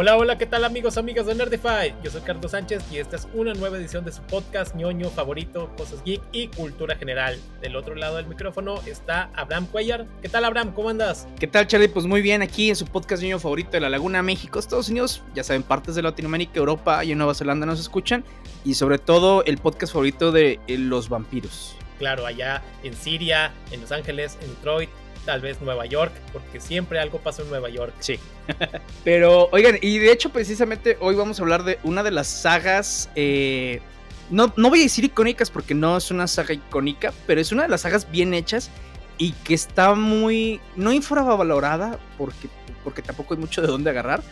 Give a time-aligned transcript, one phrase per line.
[0.00, 1.92] Hola, hola, ¿qué tal amigos, amigas de Nerdify?
[2.04, 5.74] Yo soy Carlos Sánchez y esta es una nueva edición de su podcast ñoño favorito,
[5.76, 7.36] cosas geek y cultura general.
[7.60, 10.06] Del otro lado del micrófono está Abraham Cuellar.
[10.22, 10.72] ¿Qué tal Abraham?
[10.72, 11.26] ¿Cómo andas?
[11.40, 11.88] ¿Qué tal Charlie?
[11.88, 15.20] Pues muy bien, aquí en su podcast ñoño favorito de la Laguna, México, Estados Unidos,
[15.34, 18.22] ya saben, partes de Latinoamérica, Europa y en Nueva Zelanda nos escuchan
[18.64, 21.74] y sobre todo el podcast favorito de eh, los vampiros.
[21.98, 24.90] Claro, allá en Siria, en Los Ángeles, en Detroit,
[25.28, 27.92] tal vez Nueva York, porque siempre algo pasa en Nueva York.
[27.98, 28.18] Sí.
[29.04, 33.10] Pero, oigan, y de hecho, precisamente hoy vamos a hablar de una de las sagas.
[33.14, 33.82] Eh,
[34.30, 37.64] no, no voy a decir icónicas porque no es una saga icónica, pero es una
[37.64, 38.70] de las sagas bien hechas
[39.18, 40.62] y que está muy.
[40.76, 42.48] No infravalorada porque,
[42.82, 44.22] porque tampoco hay mucho de dónde agarrar.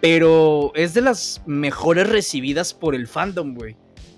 [0.00, 3.76] Pero es de las mejores recibidas por el fandom, güey.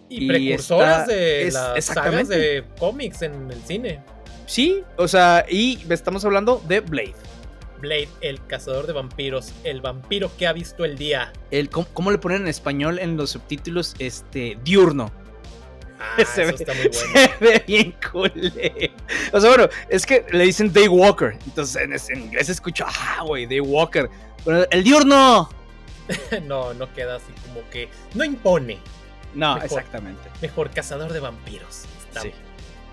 [0.08, 4.04] Y, precursoras de las sagas de cómics en el cine.
[4.46, 7.14] Sí, o sea, y estamos hablando de Blade.
[7.80, 11.32] Blade, el cazador de vampiros, el vampiro que ha visto el día.
[11.50, 13.94] El, ¿cómo, le ponen en español en los subtítulos?
[13.98, 15.12] Este, diurno.
[15.98, 16.92] Ah, se, ve, está muy bueno.
[16.92, 18.32] se ve bien cool.
[19.32, 21.36] O sea, bueno, es que le dicen Daywalker.
[21.44, 24.08] Entonces en, inglés escucho, ah, güey, Daywalker.
[24.44, 25.50] Bueno, el diurno.
[26.44, 27.88] no, no queda así como que.
[28.14, 28.78] No impone.
[29.34, 30.30] No, exactamente.
[30.40, 31.84] Mejor cazador de vampiros.
[32.08, 32.32] Está sí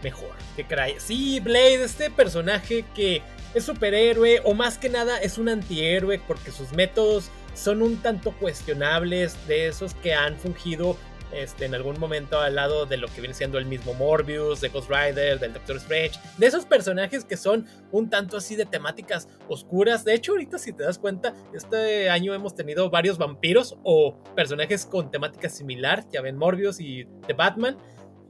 [0.04, 0.32] mejor.
[0.56, 0.96] Que caray.
[1.00, 3.22] Sí, Blade, este personaje que
[3.54, 8.32] es superhéroe o más que nada es un antihéroe porque sus métodos son un tanto
[8.32, 10.98] cuestionables de esos que han fungido
[11.34, 14.70] este, en algún momento al lado de lo que viene siendo el mismo Morbius, de
[14.70, 19.28] Ghost Rider, del Doctor Strange, de esos personajes que son un tanto así de temáticas
[19.48, 20.06] oscuras.
[20.06, 24.86] De hecho, ahorita si te das cuenta, este año hemos tenido varios vampiros o personajes
[24.86, 27.78] con temática similar, ya ven Morbius y The Batman,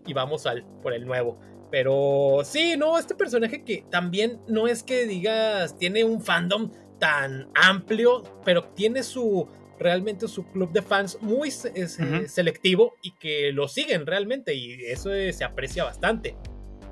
[0.06, 1.40] y vamos al por el nuevo.
[1.74, 6.70] Pero sí, no, este personaje que también no es que digas, tiene un fandom
[7.00, 9.48] tan amplio, pero tiene su
[9.80, 15.10] realmente su club de fans muy eh, selectivo y que lo siguen realmente y eso
[15.10, 16.38] se aprecia bastante.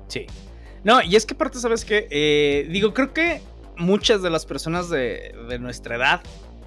[0.08, 0.26] Sí.
[0.82, 2.08] No, y es que aparte, ¿sabes qué?
[2.10, 3.40] Eh, digo, creo que
[3.76, 6.22] muchas de las personas de, de nuestra edad,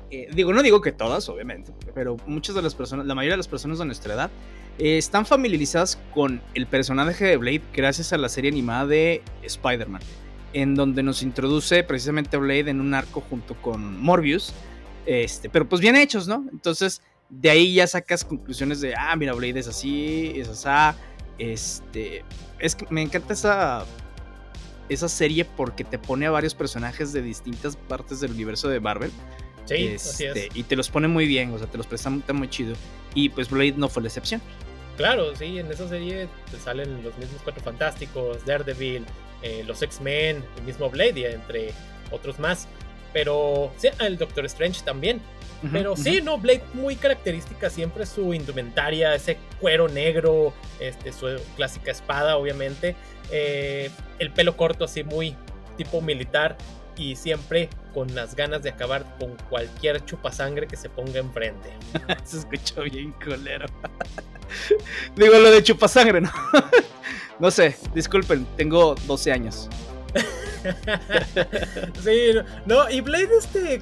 [0.09, 3.39] eh, digo, no digo que todas, obviamente, pero muchas de las personas, la mayoría de
[3.39, 4.31] las personas de nuestra edad,
[4.77, 10.01] eh, están familiarizadas con el personaje de Blade gracias a la serie animada de Spider-Man,
[10.53, 14.53] en donde nos introduce precisamente a Blade en un arco junto con Morbius,
[15.05, 16.45] este, pero pues bien hechos, ¿no?
[16.51, 20.97] Entonces, de ahí ya sacas conclusiones de, ah, mira, Blade es así, es así,
[21.37, 22.23] este,
[22.59, 23.85] es que me encanta esa,
[24.89, 29.11] esa serie porque te pone a varios personajes de distintas partes del universo de Marvel.
[29.65, 30.21] Sí, así es.
[30.21, 32.75] Este, y te los pone muy bien, o sea, te los prestan muy chido.
[33.15, 34.41] Y pues Blade no fue la excepción.
[34.97, 36.27] Claro, sí, en esa serie
[36.63, 39.05] salen los mismos Cuatro Fantásticos, Daredevil,
[39.41, 41.71] eh, los X-Men, el mismo Blade, entre
[42.11, 42.67] otros más.
[43.13, 45.21] Pero sí, el Doctor Strange también.
[45.71, 51.91] Pero sí, no, Blade muy característica siempre su indumentaria, ese cuero negro, este, su clásica
[51.91, 52.95] espada, obviamente.
[53.31, 53.89] Eh,
[54.19, 55.35] el pelo corto así muy
[55.77, 56.55] tipo militar
[56.97, 61.71] y siempre con las ganas de acabar con cualquier chupasangre que se ponga enfrente.
[62.23, 63.65] se escuchó bien colero.
[65.15, 66.31] Digo lo de chupasangre, ¿no?
[67.39, 69.69] no sé, disculpen, tengo 12 años.
[72.03, 72.31] sí,
[72.65, 73.79] no, y Blade este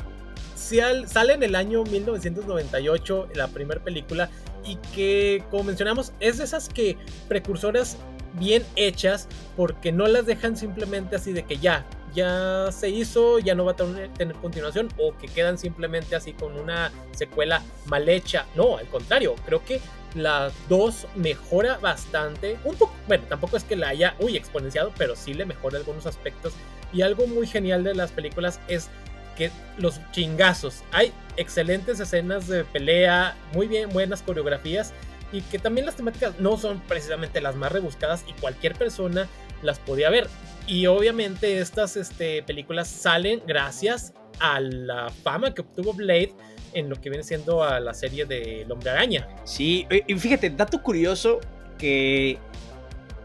[1.05, 4.29] sale en el año 1998, la primera película,
[4.65, 6.97] y que, como mencionamos, es de esas que
[7.27, 7.97] precursoras
[8.39, 13.55] bien hechas, porque no las dejan simplemente así de que ya, ya se hizo, ya
[13.55, 18.45] no va a tener, continuación o que quedan simplemente así con una secuela mal hecha.
[18.55, 19.81] No, al contrario, creo que
[20.15, 22.57] la 2 mejora bastante.
[22.63, 26.05] Un poco, bueno, tampoco es que la haya, uy, exponenciado, pero sí le mejora algunos
[26.05, 26.53] aspectos.
[26.91, 28.89] Y algo muy genial de las películas es
[29.35, 30.83] que los chingazos.
[30.91, 34.93] Hay excelentes escenas de pelea, muy bien, buenas coreografías.
[35.31, 39.27] Y que también las temáticas no son precisamente las más rebuscadas y cualquier persona
[39.63, 40.27] las podía ver.
[40.67, 46.33] Y obviamente estas este, películas salen gracias a la fama que obtuvo Blade
[46.73, 49.27] en lo que viene siendo a la serie de El Hombre Araña.
[49.43, 51.39] Sí, y fíjate, dato curioso
[51.77, 52.37] que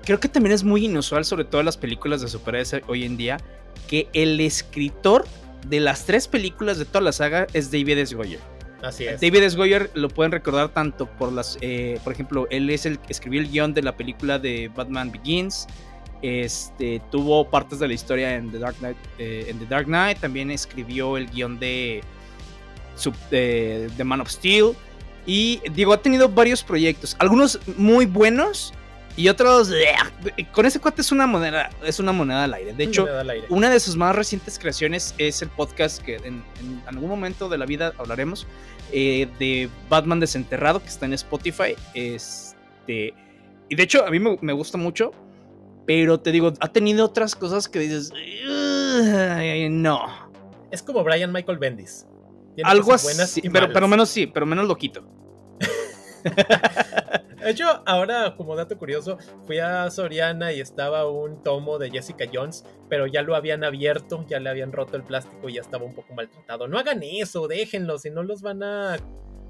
[0.05, 3.17] creo que también es muy inusual, sobre todo en las películas de superhéroes hoy en
[3.17, 3.38] día,
[3.87, 5.25] que el escritor
[5.67, 8.14] de las tres películas de toda la saga es David S.
[8.14, 8.40] Goyer.
[8.82, 9.20] Así es.
[9.20, 9.56] David S.
[9.56, 13.40] Goyer lo pueden recordar tanto por las, eh, por ejemplo, él es el que escribió
[13.40, 15.67] el guion de la película de Batman Begins,
[16.23, 18.97] este, tuvo partes de la historia en The Dark Knight.
[19.19, 22.03] Eh, en The Dark Knight también escribió el guion de,
[23.31, 24.73] The Man of Steel.
[25.26, 28.73] Y digo, ha tenido varios proyectos, algunos muy buenos,
[29.15, 29.70] Y otros,
[30.53, 32.73] con ese cuate es una moneda, es una moneda al aire.
[32.73, 33.05] De hecho,
[33.49, 36.43] una de sus más recientes creaciones es el podcast que en,
[36.87, 38.47] algún momento de la vida hablaremos
[38.93, 41.75] eh, de Batman Desenterrado, que está en Spotify.
[41.94, 43.12] Este,
[43.69, 45.12] y de hecho, a mí me, gusta mucho,
[45.88, 48.12] pero te digo, ha tenido otras cosas que dices,
[49.70, 50.00] no.
[50.70, 52.06] Es como Brian Michael Bendis.
[52.62, 55.02] Algo así, pero, pero menos sí, pero menos loquito.
[57.43, 62.26] De hecho, ahora como dato curioso, fui a Soriana y estaba un tomo de Jessica
[62.31, 65.87] Jones, pero ya lo habían abierto, ya le habían roto el plástico y ya estaba
[65.87, 66.69] un poco maltratado.
[66.69, 68.99] No hagan eso, déjenlo, si no los van a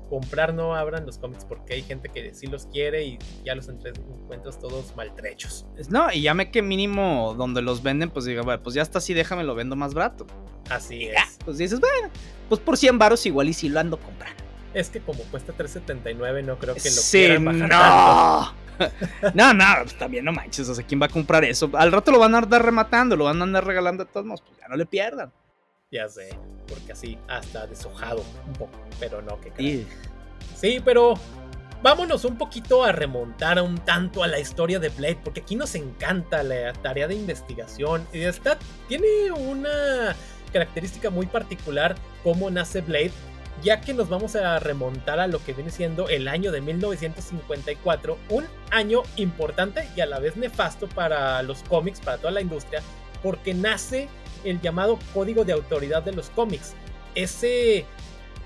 [0.08, 3.68] comprar, no abran los cómics porque hay gente que sí los quiere y ya los
[3.68, 5.66] encuentras todos maltrechos.
[5.88, 9.14] No, y ya me que mínimo donde los venden, pues diga, pues ya está así,
[9.14, 10.26] déjame lo vendo más barato.
[10.70, 11.38] Así es.
[11.44, 12.10] pues dices, bueno,
[12.48, 14.42] pues por 100 varos igual y si lo ando comprando.
[14.74, 18.68] Es que como cuesta 3.79 no creo que lo sí, quieran bajar no.
[19.34, 21.70] no, no, pues también no manches, o sea, ¿quién va a comprar eso?
[21.74, 24.42] Al rato lo van a andar rematando, lo van a andar regalando a todos modos,
[24.42, 25.32] pues ya no le pierdan.
[25.90, 26.28] Ya sé,
[26.66, 29.86] porque así hasta deshojado un poco, pero no, que sí.
[30.54, 31.14] sí, pero
[31.82, 35.74] vámonos un poquito a remontar un tanto a la historia de Blade, porque aquí nos
[35.74, 38.06] encanta la tarea de investigación.
[38.12, 40.14] Y esta tiene una
[40.52, 43.12] característica muy particular cómo nace Blade,
[43.62, 48.18] ya que nos vamos a remontar a lo que viene siendo el año de 1954,
[48.28, 52.82] un año importante y a la vez nefasto para los cómics, para toda la industria,
[53.22, 54.10] porque nace
[54.44, 56.74] el llamado Código de Autoridad de los cómics,
[57.14, 57.84] ese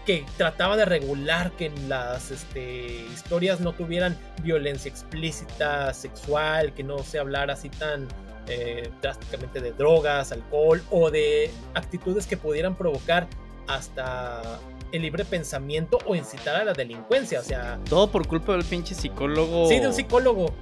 [0.07, 6.99] que trataba de regular que las este, historias no tuvieran violencia explícita, sexual, que no
[6.99, 8.09] se hablara así tan
[8.49, 13.29] eh, drásticamente de drogas, alcohol o de actitudes que pudieran provocar
[13.69, 14.59] hasta
[14.91, 17.79] el libre pensamiento o incitar a la delincuencia, o sea...
[17.89, 19.69] Todo por culpa del pinche psicólogo.
[19.69, 20.53] Sí, de un psicólogo.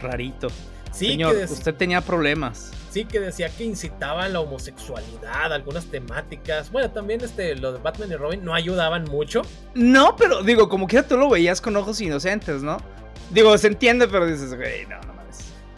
[0.00, 0.48] Rarito.
[0.92, 2.72] Sí, Señor, usted tenía problemas.
[2.92, 6.70] Sí, que decía que incitaba a la homosexualidad, algunas temáticas.
[6.70, 9.40] Bueno, también este, lo de Batman y Robin no ayudaban mucho.
[9.74, 12.76] No, pero digo, como que tú lo veías con ojos inocentes, ¿no?
[13.30, 15.12] Digo, se entiende, pero dices, güey, no, no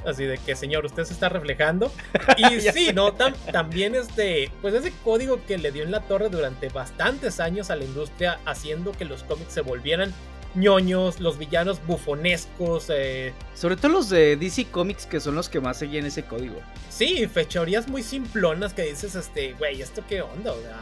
[0.07, 1.93] Así de que, señor, usted se está reflejando.
[2.37, 3.13] Y sí, ¿no?
[3.13, 7.77] también este, pues ese código que le dio en la torre durante bastantes años a
[7.77, 10.13] la industria, haciendo que los cómics se volvieran
[10.55, 12.87] ñoños, los villanos bufonescos.
[12.89, 13.33] Eh.
[13.55, 16.57] Sobre todo los de DC Comics, que son los que más seguían ese código.
[16.91, 20.53] Sí, fechorías muy simplonas que dices, este, güey, ¿esto qué onda?
[20.53, 20.81] O sea,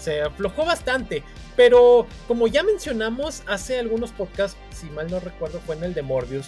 [0.00, 1.22] se aflojó bastante.
[1.56, 6.02] Pero como ya mencionamos hace algunos podcasts, si mal no recuerdo, fue en el de
[6.02, 6.46] Morbius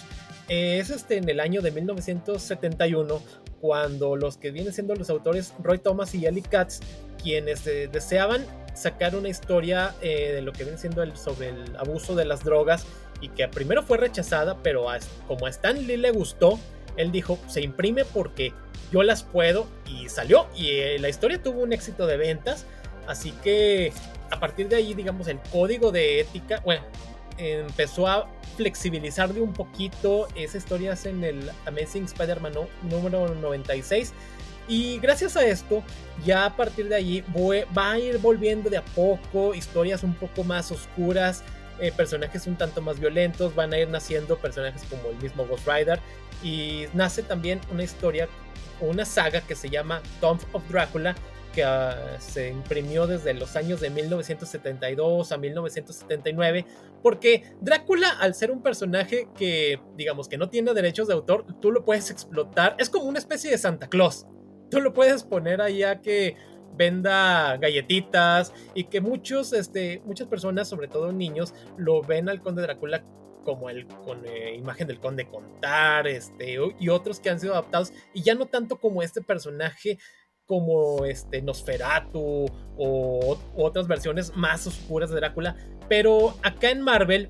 [0.51, 3.21] es este, en el año de 1971
[3.61, 6.79] cuando los que vienen siendo los autores Roy Thomas y Ellie Katz,
[7.21, 12.15] quienes eh, deseaban sacar una historia eh, de lo que viene siendo sobre el abuso
[12.15, 12.85] de las drogas
[13.19, 14.87] y que primero fue rechazada, pero
[15.27, 16.59] como a Stan Lee le gustó,
[16.97, 18.53] él dijo, se imprime porque
[18.91, 22.65] yo las puedo y salió y eh, la historia tuvo un éxito de ventas,
[23.07, 23.93] así que
[24.29, 26.83] a partir de ahí, digamos, el código de ética, bueno,
[27.37, 30.27] empezó a flexibilizar de un poquito.
[30.35, 32.53] Esa historia en el Amazing Spider-Man
[32.83, 34.13] número 96.
[34.67, 35.83] Y gracias a esto,
[36.25, 37.23] ya a partir de allí
[37.77, 41.43] va a ir volviendo de a poco historias un poco más oscuras,
[41.79, 45.67] eh, personajes un tanto más violentos, van a ir naciendo personajes como el mismo Ghost
[45.67, 45.99] Rider.
[46.43, 48.27] Y nace también una historia,
[48.79, 51.15] una saga que se llama Tomb of Drácula,
[51.53, 56.65] que ah, se imprimió desde los años de 1972 a 1979,
[57.01, 61.71] porque Drácula, al ser un personaje que, digamos, que no tiene derechos de autor, tú
[61.71, 64.25] lo puedes explotar, es como una especie de Santa Claus.
[64.71, 66.35] Tú lo puedes poner ahí a que
[66.75, 72.63] venda galletitas y que muchos, este, muchas personas, sobre todo niños, lo ven al conde
[72.63, 73.03] Drácula
[73.43, 77.91] como el con eh, imagen del conde contar, este, y otros que han sido adaptados,
[78.13, 79.97] y ya no tanto como este personaje
[80.45, 82.45] como este Nosferatu
[82.77, 85.55] o, otras versiones más oscuras de Drácula,
[85.89, 87.29] pero acá en Marvel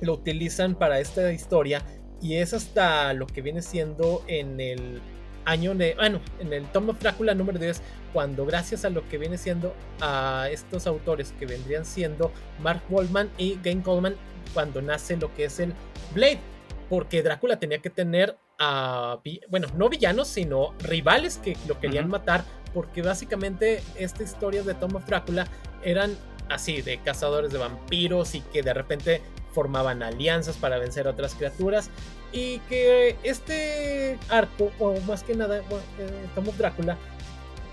[0.00, 1.82] lo utilizan para esta historia
[2.20, 5.00] y es hasta lo que viene siendo en el
[5.48, 9.18] año de, bueno, en el Tom of Drácula número 10, cuando gracias a lo que
[9.18, 14.16] viene siendo a estos autores que vendrían siendo Mark Waldman y Game Coleman,
[14.52, 15.72] cuando nace lo que es el
[16.14, 16.40] Blade,
[16.88, 22.44] porque Drácula tenía que tener a, bueno, no villanos, sino rivales que lo querían matar,
[22.74, 25.48] porque básicamente estas historias de Tom of Drácula
[25.82, 26.16] eran
[26.48, 31.34] así, de cazadores de vampiros y que de repente formaban alianzas para vencer a otras
[31.34, 31.90] criaturas
[32.32, 36.96] y que este arco, o más que nada, bueno, eh, Tom of Drácula,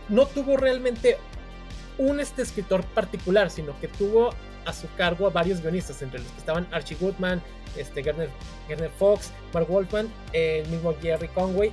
[0.09, 1.17] no tuvo realmente
[1.97, 4.31] un este escritor particular, sino que tuvo
[4.65, 7.41] a su cargo a varios guionistas, entre los que estaban Archie Goodman,
[7.77, 8.29] este, Gerner,
[8.97, 11.71] Fox, Mark Wolfman, el mismo Jerry Conway.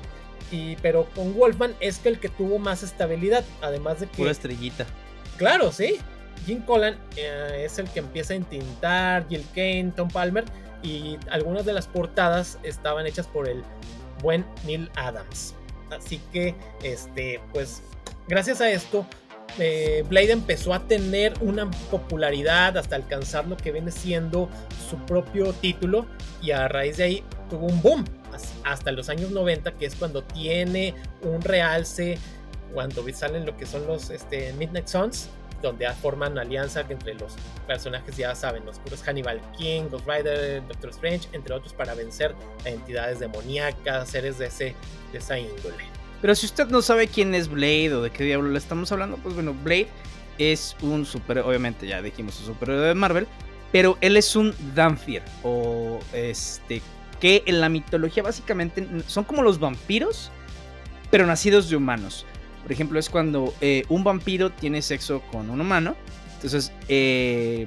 [0.51, 4.17] Y, pero con Wolfman es que el que tuvo más estabilidad, además de que...
[4.17, 4.85] Pura estrellita.
[5.39, 5.99] Claro, sí.
[6.45, 10.45] Jim Collan eh, es el que empieza a intintar, Jill Kane, Tom Palmer,
[10.83, 13.62] y algunas de las portadas estaban hechas por el
[14.23, 15.55] buen Neil Adams.
[15.91, 17.83] Así que, este, pues,
[18.29, 19.07] gracias a esto,
[19.59, 24.49] eh, Blade empezó a tener una popularidad hasta alcanzar lo que viene siendo
[24.89, 26.07] su propio título
[26.41, 28.05] y a raíz de ahí tuvo un boom
[28.65, 32.17] hasta los años 90 que es cuando tiene un realce
[32.73, 35.29] cuando salen lo que son los este, Midnight Suns
[35.62, 37.35] donde forman alianza entre los
[37.66, 42.35] personajes, ya saben, los puros Hannibal King, Ghost Rider, Doctor Strange, entre otros, para vencer
[42.64, 44.75] a entidades demoníacas, seres de, ese,
[45.12, 45.85] de esa índole.
[46.21, 49.16] Pero si usted no sabe quién es Blade o de qué diablo le estamos hablando,
[49.16, 49.88] pues bueno, Blade
[50.38, 53.26] es un super, obviamente ya dijimos un superhéroe de Marvel,
[53.71, 56.83] pero él es un Danfir o este
[57.21, 60.33] que en la mitología básicamente son como los vampiros,
[61.11, 62.26] pero nacidos de humanos.
[62.62, 65.97] Por ejemplo, es cuando eh, un vampiro tiene sexo con un humano.
[66.35, 67.66] Entonces, eh,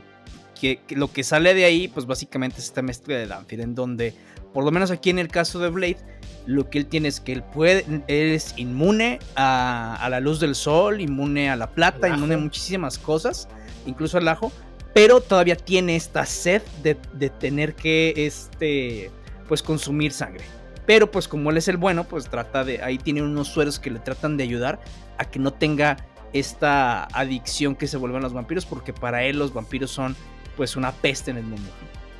[0.59, 4.13] que, lo que sale de ahí, pues básicamente es esta mezcla de Danfir, en donde,
[4.53, 5.97] por lo menos aquí en el caso de Blade,
[6.45, 11.01] lo que él tiene es que él puede, es inmune a, la luz del sol,
[11.01, 13.47] inmune a la plata, inmune a muchísimas cosas,
[13.85, 14.51] incluso al ajo,
[14.93, 19.11] pero todavía tiene esta sed de, de tener que, este,
[19.47, 20.43] pues consumir sangre.
[20.85, 23.89] Pero pues como él es el bueno, pues trata de, ahí tiene unos sueros que
[23.89, 24.79] le tratan de ayudar
[25.17, 25.97] a que no tenga
[26.33, 30.15] esta adicción que se vuelven los vampiros, porque para él los vampiros son
[30.57, 31.69] pues una peste en el mundo.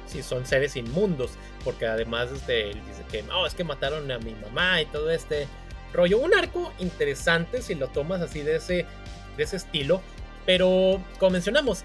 [0.07, 1.31] Sí, son seres inmundos,
[1.63, 5.09] porque además este, él dice que no, es que mataron a mi mamá y todo
[5.11, 5.47] este
[5.93, 6.19] rollo.
[6.19, 8.85] Un arco interesante si lo tomas así de ese,
[9.35, 10.01] de ese estilo,
[10.45, 11.83] pero como mencionamos,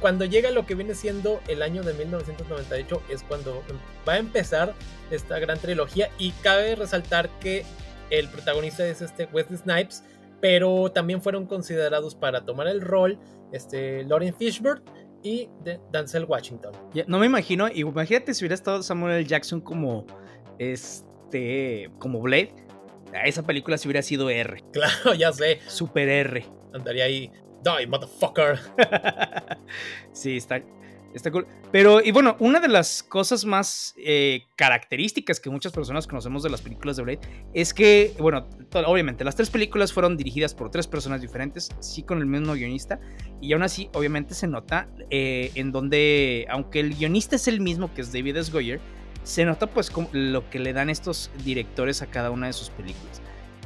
[0.00, 3.62] cuando llega lo que viene siendo el año de 1998 es cuando
[4.08, 4.74] va a empezar
[5.10, 7.64] esta gran trilogía y cabe resaltar que
[8.10, 10.02] el protagonista es este Wesley Snipes,
[10.40, 13.18] pero también fueron considerados para tomar el rol
[13.52, 14.82] este Lauren Fishburne
[15.22, 16.72] y de Denzel Washington.
[17.06, 19.24] no me imagino, imagínate si hubiera estado Samuel L.
[19.26, 20.06] Jackson como
[20.58, 22.54] este como Blade.
[23.24, 24.62] Esa película si hubiera sido R.
[24.72, 25.60] Claro, ya sé.
[25.66, 26.46] Super R.
[26.72, 27.30] Andaría ahí
[27.62, 28.58] Die, motherfucker.
[30.12, 30.62] sí, está,
[31.14, 31.46] está cool.
[31.72, 36.50] Pero, y bueno, una de las cosas más eh, características que muchas personas conocemos de
[36.50, 37.20] las películas de Blade
[37.54, 38.46] es que, bueno,
[38.86, 42.98] obviamente las tres películas fueron dirigidas por tres personas diferentes, sí con el mismo guionista,
[43.40, 47.92] y aún así, obviamente se nota eh, en donde, aunque el guionista es el mismo
[47.94, 48.50] que es David S.
[48.50, 48.80] Goyer,
[49.22, 53.20] se nota pues lo que le dan estos directores a cada una de sus películas.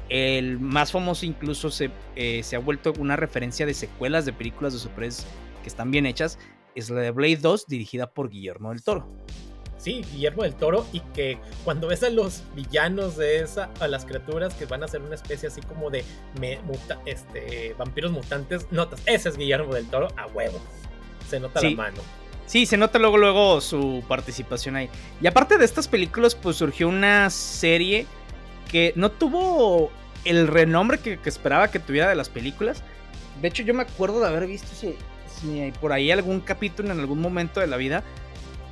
[0.09, 4.73] El más famoso incluso se, eh, se ha vuelto una referencia de secuelas de películas
[4.73, 5.27] de superhéroes
[5.63, 6.39] que están bien hechas.
[6.75, 9.09] Es la de Blade 2, dirigida por Guillermo del Toro.
[9.85, 14.07] Sí, Guillermo del Toro, y que cuando ves a los villanos de esa, a las
[14.07, 16.05] criaturas que van a ser una especie así como de
[17.05, 20.59] este, vampiros mutantes, notas, ese es Guillermo del Toro a huevo.
[21.29, 21.99] Se nota la mano.
[22.47, 24.89] Sí, se nota luego, luego su participación ahí.
[25.21, 28.07] Y aparte de estas películas, pues surgió una serie
[28.75, 29.93] que no tuvo
[30.25, 32.83] el renombre que, esperaba que tuviera de las películas.
[33.41, 34.97] De hecho, yo me acuerdo de haber visto si,
[35.29, 38.03] si por ahí algún capítulo en algún momento de la vida.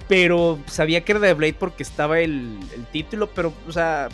[0.08, 2.58] Pero sabía que era de Blade porque estaba el,
[2.90, 4.08] título, pero, o sea,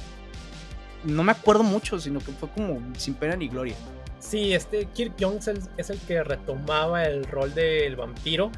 [1.05, 3.75] no me acuerdo mucho, sino que fue como sin pena ni gloria.
[4.21, 8.53] Sí, este Kirk Jones es el que retomaba el rol del vampiro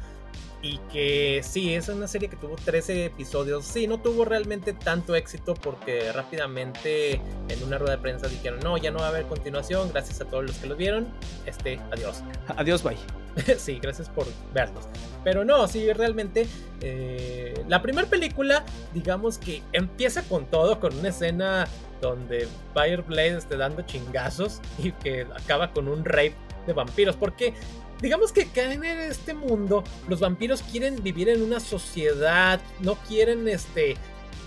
[0.61, 3.65] y que sí, es una serie que tuvo 13 episodios.
[3.65, 8.77] Sí, no tuvo realmente tanto éxito porque rápidamente en una rueda de prensa dijeron, no,
[8.77, 11.07] ya no va a haber continuación, gracias a todos los que lo vieron.
[11.45, 12.23] Este, adiós.
[12.57, 12.97] Adiós, bye.
[13.57, 14.87] sí, gracias por vernos.
[15.23, 16.47] Pero no, sí, realmente
[16.81, 18.63] eh, la primera película,
[18.93, 21.67] digamos que empieza con todo, con una escena
[22.01, 26.35] donde Fireblade esté dando chingazos y que acaba con un rape
[26.67, 27.15] de vampiros.
[27.15, 27.53] Porque
[28.01, 33.47] digamos que caen en este mundo, los vampiros quieren vivir en una sociedad, no quieren
[33.47, 33.95] este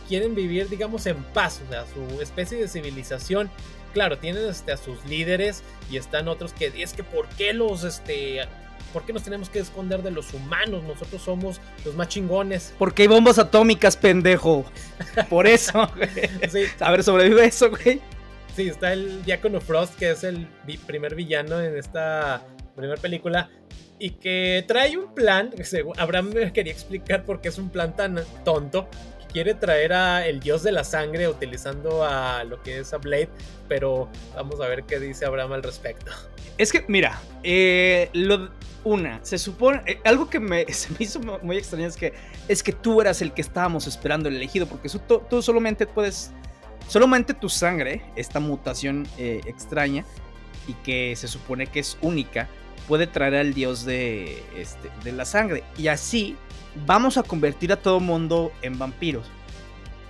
[0.08, 3.50] quieren vivir digamos en paz, o sea, su especie de civilización.
[3.94, 7.84] Claro, tienen este, a sus líderes y están otros que es que por qué los
[7.84, 8.40] este
[8.92, 10.84] ¿Por qué nos tenemos que esconder de los humanos?
[10.84, 12.72] Nosotros somos los más chingones.
[12.78, 14.64] Porque hay bombas atómicas, pendejo.
[15.28, 15.80] Por eso,
[16.80, 18.00] A ver, sobrevive eso, güey.
[18.54, 20.46] Sí, está el Diácono Frost, que es el
[20.86, 23.50] primer villano en esta primera película,
[23.98, 25.50] y que trae un plan,
[25.96, 28.88] Abraham me quería explicar por qué es un plan tan tonto,
[29.32, 33.28] quiere traer a el dios de la sangre utilizando a lo que es a Blade,
[33.68, 36.12] pero vamos a ver qué dice Abraham al respecto.
[36.56, 38.50] Es que, mira, eh, lo,
[38.84, 42.14] una, se supone, eh, algo que me, se me hizo muy extraño es que,
[42.46, 46.30] es que tú eras el que estábamos esperando, el elegido, porque tú, tú solamente puedes,
[46.86, 50.04] solamente tu sangre, esta mutación eh, extraña
[50.68, 52.48] y que se supone que es única,
[52.88, 55.64] puede traer al dios de, este, de la sangre.
[55.76, 56.36] Y así
[56.86, 59.26] vamos a convertir a todo mundo en vampiros.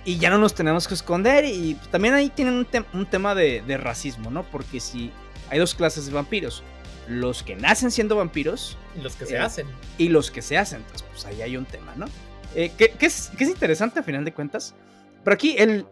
[0.03, 1.45] Y ya no nos tenemos que esconder.
[1.45, 4.43] Y también ahí tienen un, tema de, racismo, ¿no?
[4.43, 5.11] Porque si
[5.49, 6.63] hay dos clases de vampiros.
[7.07, 8.77] Los que nacen siendo vampiros.
[8.97, 9.67] Y los que se eh, hacen.
[9.97, 10.81] Y los que se hacen.
[10.81, 12.05] Entonces, pues ahí hay un tema, ¿no?
[12.55, 14.75] Eh, que, es, que, es, interesante a final de cuentas.
[15.23, 15.87] Pero aquí él,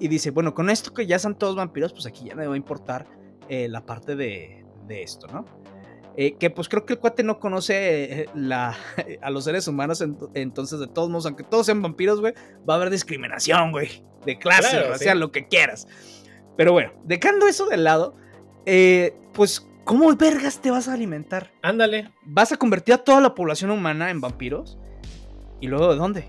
[0.00, 2.54] y dice, bueno, con esto que ya son todos vampiros, pues aquí ya no va
[2.54, 3.06] a importar
[3.48, 5.44] eh, la parte de, de esto, ¿no?
[6.20, 8.76] Eh, que pues creo que el cuate no conoce eh, la,
[9.22, 12.34] a los seres humanos, entonces de todos modos, aunque todos sean vampiros, güey,
[12.68, 15.86] va a haber discriminación, güey, de clase, o sea, lo que quieras.
[16.56, 18.16] Pero bueno, dejando eso de lado,
[18.66, 21.52] eh, pues, ¿cómo vergas te vas a alimentar?
[21.62, 22.10] Ándale.
[22.24, 24.76] ¿Vas a convertir a toda la población humana en vampiros?
[25.60, 26.24] ¿Y luego de dónde?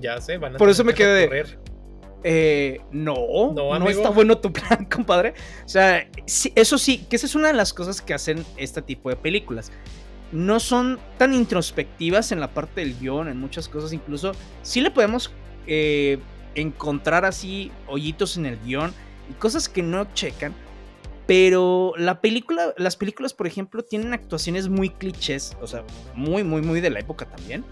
[0.00, 1.30] Ya sé, van a Por eso me quedé.
[2.24, 3.14] Eh, no,
[3.54, 5.34] no, está bueno tu plan, compadre.
[5.64, 9.08] O sea, eso sí, que esa es una de las cosas que hacen este tipo
[9.08, 9.70] de películas.
[10.32, 13.92] No son tan introspectivas en la parte del guion, en muchas cosas.
[13.92, 14.32] Incluso
[14.62, 15.32] sí le podemos
[15.66, 16.18] eh,
[16.54, 18.92] encontrar así hoyitos en el guion
[19.30, 20.54] y cosas que no checan.
[21.26, 25.84] Pero la película, las películas, por ejemplo, tienen actuaciones muy clichés, o sea,
[26.14, 27.64] muy, muy, muy de la época también.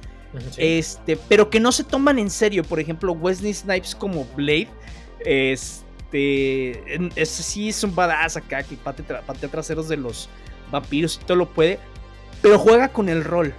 [0.57, 2.65] Este, pero que no se toman en serio.
[2.65, 4.69] Por ejemplo, Wesley Snipes como Blade.
[5.21, 6.83] Este.
[7.25, 10.29] Sí es un badass acá que patea, traseros de los
[10.71, 11.79] vampiros y todo lo puede.
[12.43, 13.55] Pero juega con el rol.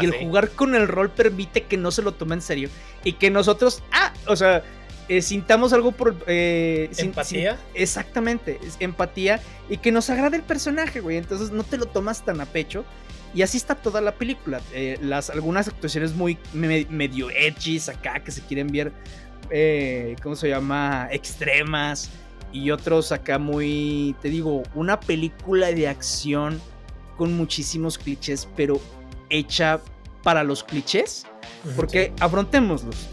[0.00, 2.68] y el jugar con el rol permite que no se lo tome en serio.
[3.04, 3.82] Y que nosotros.
[3.92, 4.62] Ah, o sea.
[5.08, 6.16] Eh, sintamos algo por.
[6.26, 7.58] Eh, ¿Empatía?
[7.74, 9.40] exactamente, empatía.
[9.68, 11.16] Y que nos agrade el personaje, güey.
[11.16, 12.84] Entonces no te lo tomas tan a pecho.
[13.34, 14.60] Y así está toda la película.
[14.72, 18.92] Eh, las, algunas actuaciones muy medio edgy acá que se quieren ver,
[19.50, 21.08] eh, ¿cómo se llama?
[21.10, 22.10] Extremas.
[22.52, 26.60] Y otros acá muy, te digo, una película de acción
[27.16, 28.78] con muchísimos clichés, pero
[29.30, 29.80] hecha
[30.22, 31.24] para los clichés.
[31.76, 33.08] Porque afrontémoslos.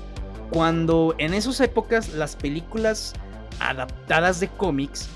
[0.52, 3.14] Cuando en esas épocas las películas
[3.60, 5.08] adaptadas de cómics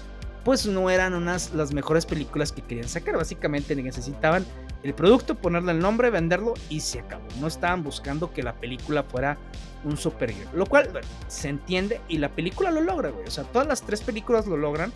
[0.44, 3.16] pues no eran unas las mejores películas que querían sacar.
[3.16, 4.46] Básicamente necesitaban
[4.84, 7.26] el producto, ponerle el nombre, venderlo y se acabó.
[7.40, 9.38] No estaban buscando que la película fuera
[9.84, 10.48] un superhéroe.
[10.54, 10.90] Lo cual
[11.28, 13.28] se entiende y la película lo logra, güey.
[13.28, 14.92] O sea, todas las tres películas lo logran.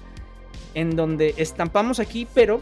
[0.73, 2.61] En donde estampamos aquí, pero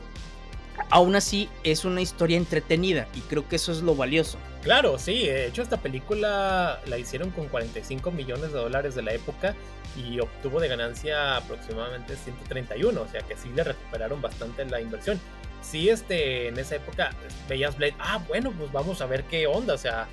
[0.90, 4.38] aún así es una historia entretenida y creo que eso es lo valioso.
[4.62, 9.14] Claro, sí, de hecho esta película la hicieron con 45 millones de dólares de la
[9.14, 9.56] época
[9.96, 15.20] y obtuvo de ganancia aproximadamente 131, o sea que sí le recuperaron bastante la inversión.
[15.70, 17.12] Sí, este, en esa época
[17.50, 20.08] veías Blade, ah, bueno, pues vamos a ver qué onda, o sea,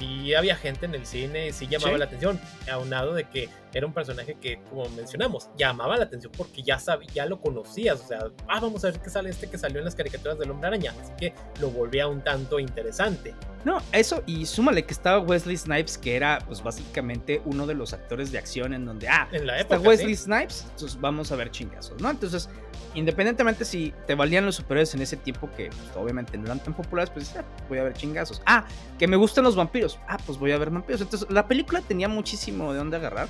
[0.00, 3.92] sí había gente en el cine, sí llamaba la atención, aunado de que era un
[3.92, 6.78] personaje que, como mencionamos, llamaba la atención porque ya
[7.14, 9.84] ya lo conocías, o sea, ah, vamos a ver qué sale este que salió en
[9.84, 13.34] las caricaturas del Hombre Araña, así que lo volvía un tanto interesante.
[13.64, 17.92] No, eso, y súmale que estaba Wesley Snipes, que era, pues, básicamente uno de los
[17.92, 21.36] actores de acción en donde, ah, en la época, está Wesley Snipes, entonces vamos a
[21.36, 22.10] ver chingazos, ¿no?
[22.10, 22.48] Entonces,
[22.94, 26.74] independientemente si te valían los superhéroes en ese tiempo, que pues, obviamente no eran tan
[26.74, 28.42] populares, pues ah, voy a ver chingazos.
[28.46, 28.64] Ah,
[28.98, 31.00] que me gustan los vampiros, ah, pues voy a ver vampiros.
[31.00, 33.28] Entonces, la película tenía muchísimo de dónde agarrar.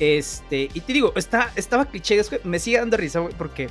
[0.00, 3.68] Este, y te digo, está, estaba cliché, me sigue dando risa, güey, porque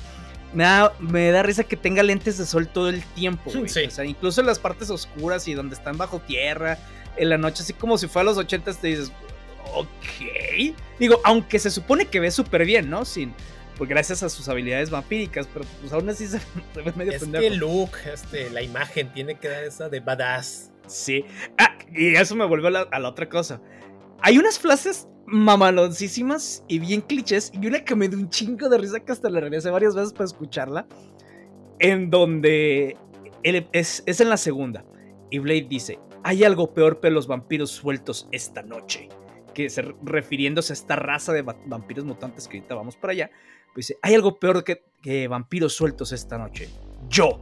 [0.53, 3.65] me da, me da risa que tenga lentes de sol todo el tiempo, güey.
[3.65, 6.77] O sea, incluso en las partes oscuras y donde están bajo tierra,
[7.17, 9.11] en la noche, así como si fuera a los 80 te dices,
[9.73, 10.75] ok.
[10.99, 13.05] Digo, aunque se supone que ve súper bien, ¿no?
[13.05, 13.33] Sin,
[13.77, 16.37] pues gracias a sus habilidades vampíricas, pero pues aún así se,
[16.75, 20.71] ve medio es que look, este, la imagen tiene que dar esa de badass.
[20.87, 21.25] Sí.
[21.57, 23.61] Ah, y eso me vuelve a la otra cosa.
[24.21, 27.51] Hay unas frases mamaloncísimas y bien clichés.
[27.53, 30.13] Y una que me dio un chingo de risa que hasta la regresé varias veces
[30.13, 30.87] para escucharla.
[31.79, 32.97] En donde
[33.43, 34.85] es, en la segunda.
[35.29, 39.09] Y Blade dice: Hay algo peor que los vampiros sueltos esta noche.
[39.53, 43.31] Que se, refiriéndose a esta raza de vampiros mutantes que ahorita vamos para allá.
[43.73, 46.69] Pues dice: Hay algo peor que, que vampiros sueltos esta noche.
[47.09, 47.41] Yo.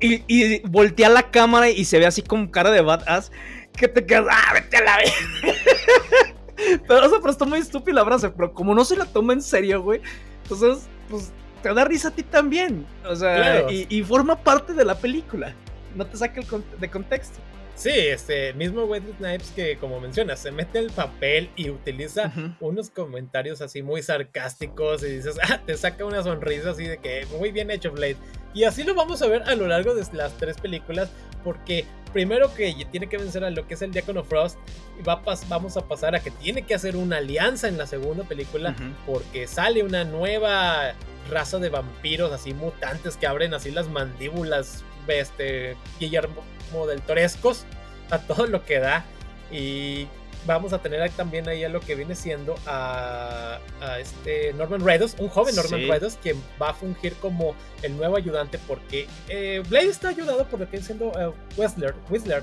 [0.00, 3.30] Y, y, voltea la cámara y se ve así como cara de badass.
[3.76, 5.14] Que te quedas, ah, vete a la vez.
[6.86, 9.82] Pero, o sea, muy estúpida la frase, pero como no se la toma en serio,
[9.82, 10.00] güey,
[10.42, 11.32] entonces, pues
[11.62, 12.86] te da risa a ti también.
[13.04, 15.54] O sea, y, forma parte de la película.
[15.94, 16.46] No te saque
[16.78, 17.40] de contexto.
[17.80, 22.90] Sí, este mismo Wesley Snipes que como mencionas, se mete el papel y utiliza unos
[22.90, 27.52] comentarios así muy sarcásticos y dices, ah, te saca una sonrisa así de que muy
[27.52, 28.18] bien hecho Blade.
[28.52, 31.10] Y así lo vamos a ver a lo largo de las tres películas
[31.42, 34.58] porque primero que tiene que vencer a lo que es el Diácono Frost
[34.98, 38.24] y va vamos a pasar a que tiene que hacer una alianza en la segunda
[38.24, 40.92] película porque sale una nueva
[41.30, 46.44] raza de vampiros así mutantes que abren así las mandíbulas este Guillermo
[46.86, 47.64] del Torescos
[48.10, 49.04] a todo lo que da
[49.50, 50.06] y
[50.46, 53.58] vamos a tener también ahí a lo que viene siendo a,
[53.98, 58.58] este Norman Reedus, un joven Norman Reedus, quien va a fungir como el nuevo ayudante
[58.66, 62.42] porque eh, Blade está ayudado por lo que viene siendo uh, Whistler,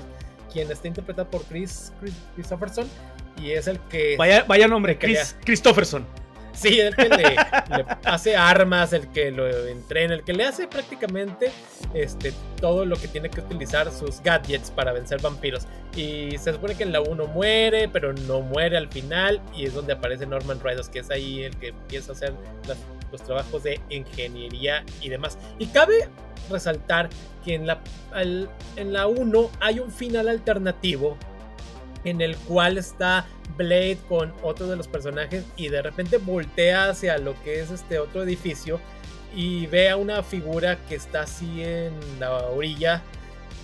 [0.52, 1.92] quien está interpretado por Chris,
[2.34, 2.88] Christopherson
[3.40, 4.16] y es el que...
[4.16, 6.06] Vaya, vaya nombre, Chris Christopherson.
[6.58, 7.36] Sí, el que le,
[8.04, 11.52] hace armas, el que lo entrena, el que le hace prácticamente
[11.94, 15.68] este, todo lo que tiene que utilizar sus gadgets para vencer vampiros.
[15.94, 19.40] Y se supone que en la 1 muere, pero no muere al final.
[19.54, 22.32] Y es donde aparece Norman Reedus, que es ahí el que empieza a hacer
[23.12, 25.38] los trabajos de ingeniería y demás.
[25.60, 26.08] Y cabe
[26.50, 27.08] resaltar
[27.44, 27.80] que en la,
[28.16, 31.16] en la 1 hay un final alternativo
[32.04, 37.18] en el cual está Blade con otro de los personajes y de repente voltea hacia
[37.18, 38.80] lo que es este otro edificio
[39.34, 43.02] y ve a una figura que está así en la orilla,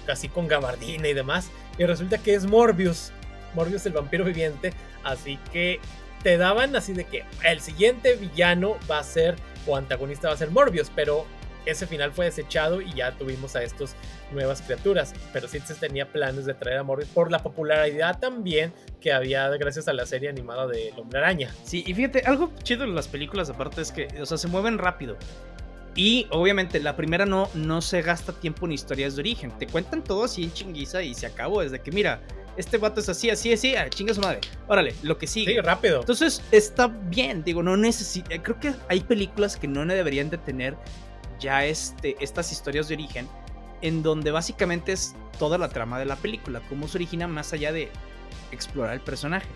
[0.06, 3.12] casi con gabardina y demás, y resulta que es Morbius,
[3.54, 4.72] Morbius el vampiro viviente,
[5.04, 5.80] así que
[6.22, 10.38] te daban así de que el siguiente villano va a ser o antagonista va a
[10.38, 11.26] ser Morbius, pero
[11.66, 13.96] ese final fue desechado y ya tuvimos a estas
[14.32, 15.14] nuevas criaturas.
[15.32, 19.48] Pero sí se tenía planes de traer a Morbius por la popularidad también que había
[19.50, 21.54] gracias a la serie animada de El Hombre Araña.
[21.64, 24.78] Sí, y fíjate, algo chido en las películas aparte es que, o sea, se mueven
[24.78, 25.16] rápido.
[25.96, 29.56] Y obviamente la primera no, no se gasta tiempo en historias de origen.
[29.58, 31.60] Te cuentan todo así en chinguiza y se acabó.
[31.60, 32.20] Desde que, mira,
[32.56, 34.40] este vato es así, así, así, ah, chinga su madre.
[34.66, 35.54] Órale, lo que sigue.
[35.54, 36.00] Sí, rápido.
[36.00, 38.42] Entonces está bien, digo, no necesita.
[38.42, 40.76] Creo que hay películas que no deberían de tener
[41.44, 43.28] ya este, estas historias de origen,
[43.82, 47.70] en donde básicamente es toda la trama de la película, cómo se origina más allá
[47.70, 47.90] de
[48.50, 49.46] explorar el personaje.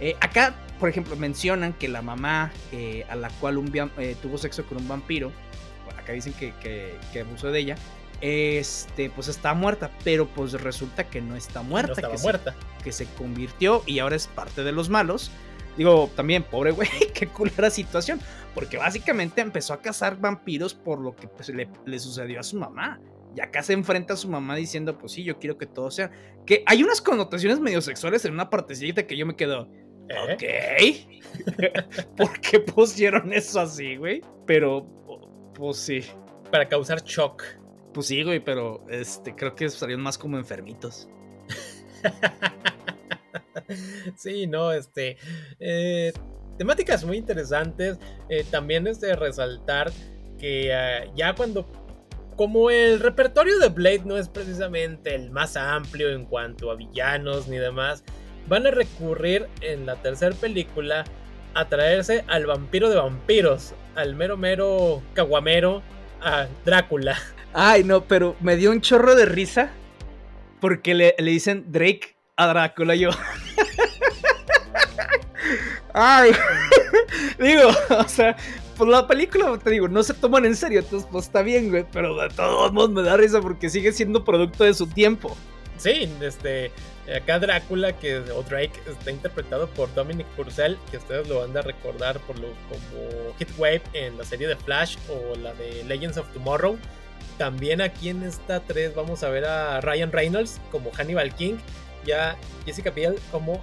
[0.00, 4.38] Eh, acá, por ejemplo, mencionan que la mamá eh, a la cual un, eh, tuvo
[4.38, 5.30] sexo con un vampiro,
[5.98, 6.54] acá dicen que,
[7.12, 7.76] que, abusó de ella,
[8.22, 12.56] este, pues está muerta, pero pues resulta que no está muerta, que, muerta.
[12.82, 15.30] que se convirtió y ahora es parte de los malos.
[15.76, 18.20] Digo, también, pobre güey, qué culera situación.
[18.54, 23.00] Porque básicamente empezó a cazar vampiros por lo que pues, le, sucedió a su mamá.
[23.36, 26.10] Y acá se enfrenta a su mamá diciendo, pues sí, yo quiero que todo sea.
[26.44, 29.68] Que hay unas connotaciones medio sexuales en una partecita que yo me quedo.
[30.08, 31.06] ¿Eh?
[31.46, 32.06] Ok.
[32.16, 34.20] ¿Por qué pusieron eso así, güey?
[34.46, 34.84] Pero,
[35.54, 36.04] pues sí.
[36.50, 37.44] Para causar shock.
[37.94, 41.08] Pues sí, güey, pero este, creo que salieron más como enfermitos.
[44.16, 45.16] sí, no, este.
[45.58, 46.12] Eh,
[46.58, 47.98] temáticas muy interesantes.
[48.28, 49.90] Eh, también es de resaltar
[50.38, 51.66] que ah, ya cuando
[52.36, 57.48] como el repertorio de Blade no es precisamente el más amplio en cuanto a villanos
[57.48, 58.02] ni demás,
[58.48, 61.04] van a recurrir en la tercera película
[61.52, 65.82] a traerse al vampiro de vampiros, al mero mero caguamero,
[66.22, 67.18] a Drácula.
[67.52, 69.70] Ay, no, pero me dio un chorro de risa
[70.60, 73.10] porque le, le dicen Drake a Drácula yo.
[75.92, 76.32] Ay,
[77.38, 78.36] digo, o sea,
[78.76, 81.84] pues la película, te digo, no se toman en serio, entonces pues está bien, güey,
[81.92, 85.36] pero de todos modos me da risa porque sigue siendo producto de su tiempo.
[85.76, 86.70] Sí, este,
[87.14, 91.62] acá Drácula, que, o Drake, está interpretado por Dominic Purcell, que ustedes lo van a
[91.62, 96.26] recordar por lo como Hitwave en la serie de Flash o la de Legends of
[96.32, 96.78] Tomorrow.
[97.36, 101.56] También aquí en esta 3 vamos a ver a Ryan Reynolds como Hannibal King
[102.06, 103.60] y a Jessica Biel como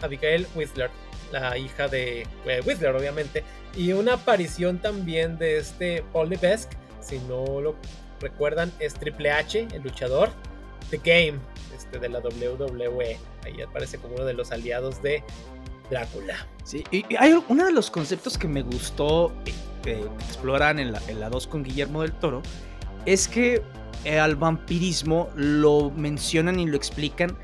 [0.00, 0.90] Abigail Whistler
[1.32, 3.42] la hija de eh, Whistler, obviamente.
[3.74, 7.74] Y una aparición también de este Paul Levesque, si no lo
[8.20, 10.30] recuerdan, es Triple H, el luchador,
[10.90, 11.40] The Game,
[11.74, 13.18] este, de la WWE.
[13.44, 15.24] Ahí aparece como uno de los aliados de
[15.90, 16.46] Drácula.
[16.64, 21.00] Sí, y hay uno de los conceptos que me gustó eh, que exploran en la,
[21.08, 22.42] en la 2 con Guillermo del Toro,
[23.04, 23.62] es que
[24.04, 27.36] eh, al vampirismo lo mencionan y lo explican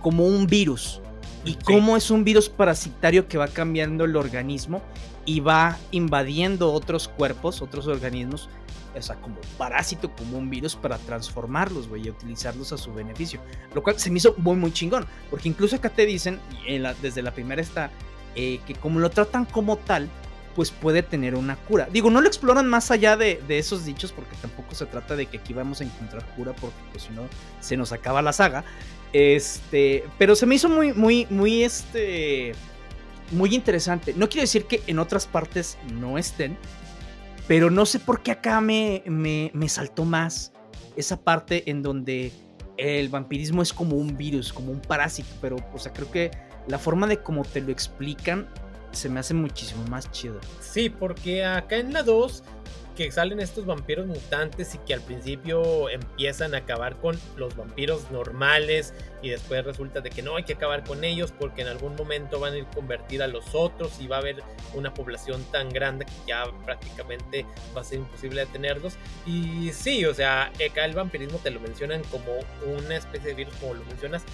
[0.00, 1.00] como un virus
[1.44, 4.82] y cómo es un virus parasitario que va cambiando el organismo
[5.24, 8.48] y va invadiendo otros cuerpos, otros organismos,
[8.96, 13.40] o sea, como parásito, como un virus para transformarlos, güey, y utilizarlos a su beneficio.
[13.74, 16.40] Lo cual se me hizo muy, muy chingón, porque incluso acá te dicen,
[17.00, 17.90] desde la primera está,
[18.34, 20.08] eh, que como lo tratan como tal,
[20.54, 21.88] pues puede tener una cura.
[21.92, 25.38] Digo, no lo exploran más allá de, esos dichos porque tampoco se trata de que
[25.38, 27.22] aquí vamos a encontrar cura porque pues si no
[27.60, 28.64] se nos acaba la saga.
[29.12, 32.52] Este, pero se me hizo muy, muy, muy, este,
[33.32, 34.14] muy interesante.
[34.14, 36.56] No quiero decir que en otras partes no estén,
[37.48, 40.52] pero no sé por qué acá me, me, me saltó más
[40.96, 42.32] esa parte en donde
[42.76, 46.30] el vampirismo es como un virus, como un parásito, pero, o sea, creo que
[46.68, 48.48] la forma de cómo te lo explican
[48.92, 50.40] se me hace muchísimo más chido.
[50.60, 52.42] Sí, porque acá en la 2
[52.96, 58.10] que salen estos vampiros mutantes y que al principio empiezan a acabar con los vampiros
[58.10, 61.94] normales y después resulta de que no hay que acabar con ellos porque en algún
[61.96, 64.42] momento van a ir convertir a los otros y va a haber
[64.74, 68.94] una población tan grande que ya prácticamente va a ser imposible detenerlos.
[69.26, 72.38] Y sí, o sea, acá el vampirismo te lo mencionan como
[72.76, 74.24] una especie de virus como lo mencionas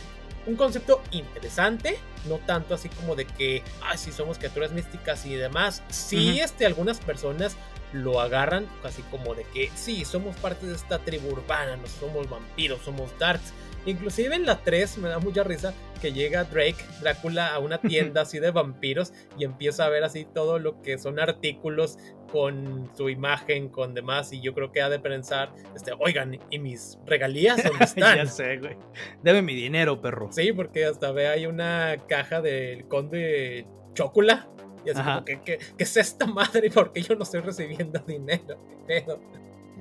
[0.46, 5.34] un concepto interesante, no tanto así como de que, ay, sí somos criaturas místicas y
[5.34, 5.82] demás.
[5.88, 7.56] Sí, este, algunas personas
[7.92, 12.28] lo agarran casi como de que, sí, somos parte de esta tribu urbana, no somos
[12.28, 13.52] vampiros, somos darks.
[13.86, 15.72] Inclusive en la 3 me da mucha risa
[16.02, 20.26] que llega Drake, Drácula, a una tienda así de vampiros y empieza a ver así
[20.26, 21.98] todo lo que son artículos
[22.30, 26.58] con su imagen, con demás, y yo creo que ha de pensar, este, oigan, ¿y
[26.58, 28.16] mis regalías dónde están?
[28.16, 28.76] ya sé, güey.
[29.22, 30.28] Debe mi dinero, perro.
[30.32, 34.48] Sí, porque hasta ve hay una caja del conde Chocula.
[34.84, 36.70] Y así como que, ¿qué, es esta madre?
[36.70, 38.58] Porque yo no estoy recibiendo dinero.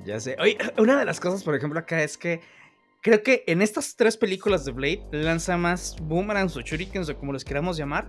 [0.04, 0.36] Ya sé.
[0.40, 2.40] Oye, una de las cosas, por ejemplo, acá es que
[3.06, 7.32] creo que en estas tres películas de Blade lanza más boomerangs o shurikens o como
[7.32, 8.08] los queramos llamar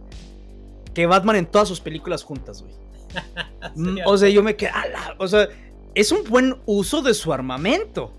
[0.96, 2.74] que Batman en todas sus películas juntas, güey.
[3.76, 4.72] Mm, o sea, yo me quedé,
[5.18, 5.50] o sea,
[5.94, 8.14] es un buen uso de su armamento,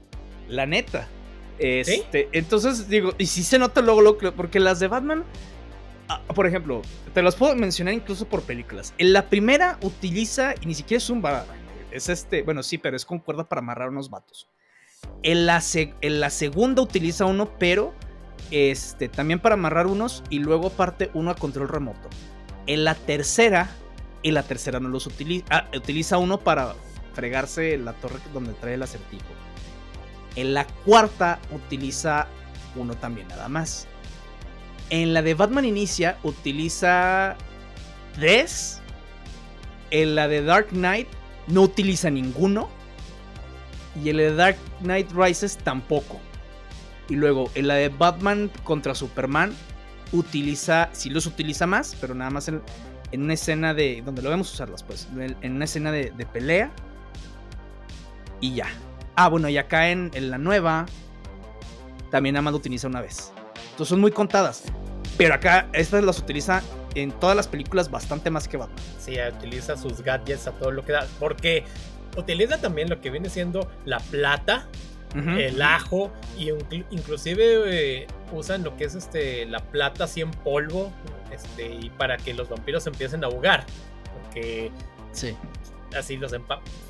[0.46, 1.08] la neta.
[1.58, 5.24] Este, Entonces, digo, y si se nota luego, luego, porque las de Batman,
[6.08, 6.82] ah, por ejemplo,
[7.14, 8.94] te las puedo mencionar incluso por películas.
[8.98, 11.22] En la primera utiliza, y ni siquiera es un
[11.90, 14.48] es este, bueno, sí, pero es con cuerda para amarrar unos vatos.
[15.22, 17.92] En la, en la segunda utiliza uno, pero
[18.50, 22.08] este, también para amarrar unos y luego parte uno a control remoto.
[22.66, 23.68] En la tercera
[24.22, 25.44] y la tercera no los utiliza.
[25.50, 26.74] Ah, utiliza uno para
[27.14, 29.26] fregarse la torre donde trae el acertijo.
[30.36, 32.28] En la cuarta utiliza
[32.76, 33.86] uno también nada más.
[34.90, 37.36] En la de Batman Inicia utiliza
[38.14, 38.80] tres.
[39.90, 41.08] En la de Dark Knight
[41.48, 42.68] no utiliza ninguno.
[44.02, 46.20] Y en la de Dark Knight Rises tampoco.
[47.08, 49.54] Y luego en la de Batman contra Superman
[50.12, 52.62] utiliza, sí los utiliza más, pero nada más en,
[53.12, 54.02] en una escena de.
[54.04, 55.08] donde lo vemos usarlas, pues.
[55.16, 56.70] En una escena de, pelea.
[58.40, 58.66] Y ya.
[59.16, 60.86] Ah, bueno, y acá en, la nueva.
[62.10, 63.32] También nada más lo utiliza una vez.
[63.70, 64.64] Entonces son muy contadas.
[65.16, 66.62] Pero acá estas las utiliza
[66.94, 68.78] en todas las películas bastante más que Batman.
[68.98, 71.06] Sí, utiliza sus gadgets a todo lo que da.
[71.18, 71.64] Porque
[72.16, 74.66] utiliza también lo que viene siendo la plata,
[75.14, 76.50] el ajo, y
[76.90, 80.92] inclusive eh, usan lo que es este la plata así en polvo,
[81.32, 83.64] este, y para que los vampiros empiecen a ahogar.
[84.22, 84.70] Porque
[85.12, 85.36] sí.
[85.96, 86.34] así los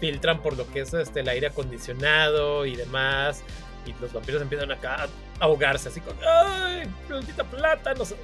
[0.00, 3.44] filtran por lo que es este, el aire acondicionado y demás.
[3.86, 5.08] Y los vampiros empiezan acá a
[5.44, 6.88] ahogarse, así con ¡ay!
[7.08, 7.94] ¡Maldita plata!
[7.94, 8.16] No sé,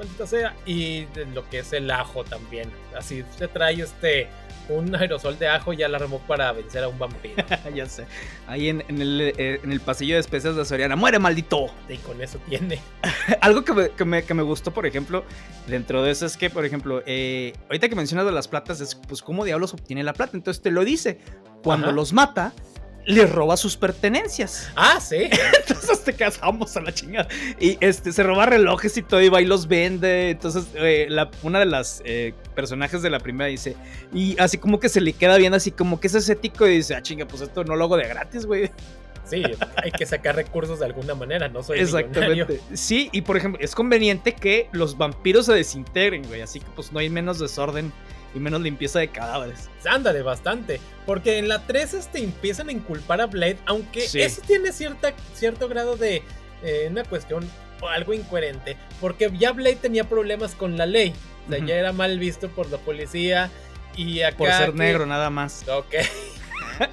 [0.00, 0.54] maldita sea.
[0.66, 2.70] Y lo que es el ajo también.
[2.96, 4.28] Así se trae este
[4.68, 7.44] un aerosol de ajo ya la armó para vencer a un vampiro.
[7.74, 8.06] ya sé.
[8.46, 10.96] Ahí en, eh, el, pasillo de especias de Soriana.
[10.96, 11.66] ¡Muere, maldito!
[11.88, 12.80] Y con eso tiene.
[13.40, 15.24] Algo que me, gustó, por ejemplo,
[15.66, 18.94] dentro de eso es que, por ejemplo, eh, ahorita que mencionas de las platas, es
[18.94, 20.36] pues cómo diablos obtiene la plata.
[20.36, 21.18] Entonces te lo dice.
[21.62, 22.54] Cuando los mata,
[23.06, 24.70] le roba sus pertenencias.
[24.76, 25.28] Ah, sí.
[25.60, 27.28] Entonces te casamos a la chingada.
[27.58, 30.30] Y este, se roba relojes y todo y va y los vende.
[30.30, 31.08] Entonces, eh,
[31.42, 33.76] una de las eh, personajes de la primera dice,
[34.12, 36.94] y así como que se le queda bien, así como que es escético y dice,
[36.94, 38.70] ah, chinga, pues esto no lo hago de gratis, güey.
[39.24, 39.44] Sí,
[39.76, 42.60] hay que sacar recursos de alguna manera, no soy Exactamente.
[42.74, 46.90] Sí, y por ejemplo, es conveniente que los vampiros se desintegren, güey, así que pues
[46.90, 47.92] no hay menos desorden
[48.34, 49.68] y menos limpieza de cadáveres.
[49.84, 50.80] Ándale, bastante.
[51.06, 55.68] Porque en la 3 este, empiezan a inculpar a Blade, aunque eso tiene cierta, cierto
[55.68, 56.22] grado de
[56.62, 57.48] eh, una cuestión
[57.88, 58.76] algo incoherente.
[59.00, 61.14] Porque ya Blade tenía problemas con la ley.
[61.46, 63.50] O sea, ya era mal visto por la policía.
[63.96, 64.36] Y acá.
[64.36, 65.66] Por ser negro, nada más.
[65.68, 65.94] Ok.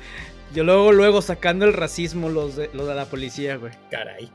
[0.57, 3.73] Yo luego, luego sacando el racismo los de, los de la policía, güey.
[3.91, 4.31] Caray.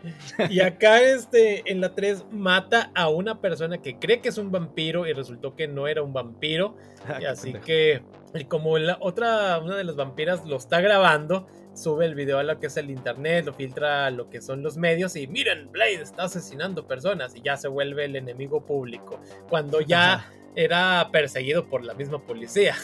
[0.50, 4.52] Y acá, este, en la 3, mata a una persona que cree que es un
[4.52, 6.76] vampiro y resultó que no era un vampiro.
[7.08, 8.04] Ah, y así que,
[8.34, 12.44] y como la otra, una de las vampiras lo está grabando, sube el video a
[12.44, 15.72] lo que es el internet, lo filtra a lo que son los medios y miren,
[15.72, 19.20] Blade está asesinando personas y ya se vuelve el enemigo público.
[19.48, 22.76] Cuando ya era perseguido por la misma policía.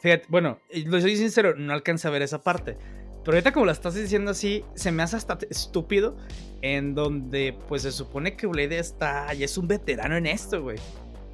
[0.00, 2.76] Fíjate, bueno, lo soy sincero, no alcanza a ver esa parte.
[3.24, 6.16] Pero ahorita como la estás diciendo así, se me hace hasta estúpido
[6.62, 10.78] en donde pues se supone que Blade está y es un veterano en esto, güey.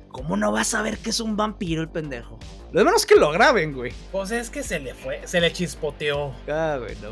[0.08, 2.38] ¿Cómo no vas a ver que es un vampiro el pendejo?
[2.72, 3.92] Lo menos que lo graben, güey.
[4.12, 6.32] Pues es que se le fue, se le chispoteó.
[6.48, 7.10] Ah, güey, no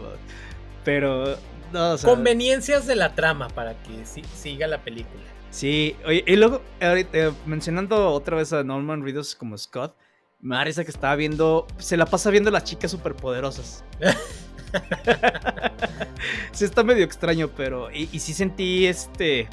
[0.84, 1.36] Pero,
[1.72, 5.22] no, o sea, Conveniencias de la trama para que siga la película.
[5.50, 9.96] Sí, oye, y luego, eh, mencionando otra vez a Norman Reedus como Scott,
[10.42, 13.84] me parece que estaba viendo, se la pasa viendo las chicas superpoderosas.
[16.52, 17.92] sí, está medio extraño, pero.
[17.92, 19.48] Y, y, sí sentí este.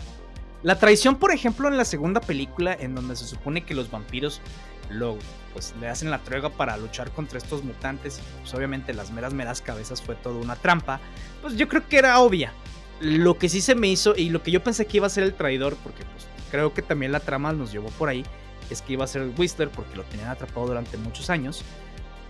[0.63, 4.41] La traición, por ejemplo, en la segunda película, en donde se supone que los vampiros
[4.89, 5.17] lo,
[5.54, 8.17] pues, le hacen la tregua para luchar contra estos mutantes.
[8.17, 10.99] Y pues, obviamente, las meras, meras cabezas fue toda una trampa.
[11.41, 12.52] Pues yo creo que era obvia.
[12.99, 15.23] Lo que sí se me hizo, y lo que yo pensé que iba a ser
[15.23, 18.25] el traidor, porque pues creo que también la trama nos llevó por ahí,
[18.73, 21.63] es que iba a ser el Whistler, porque lo tenían atrapado durante muchos años.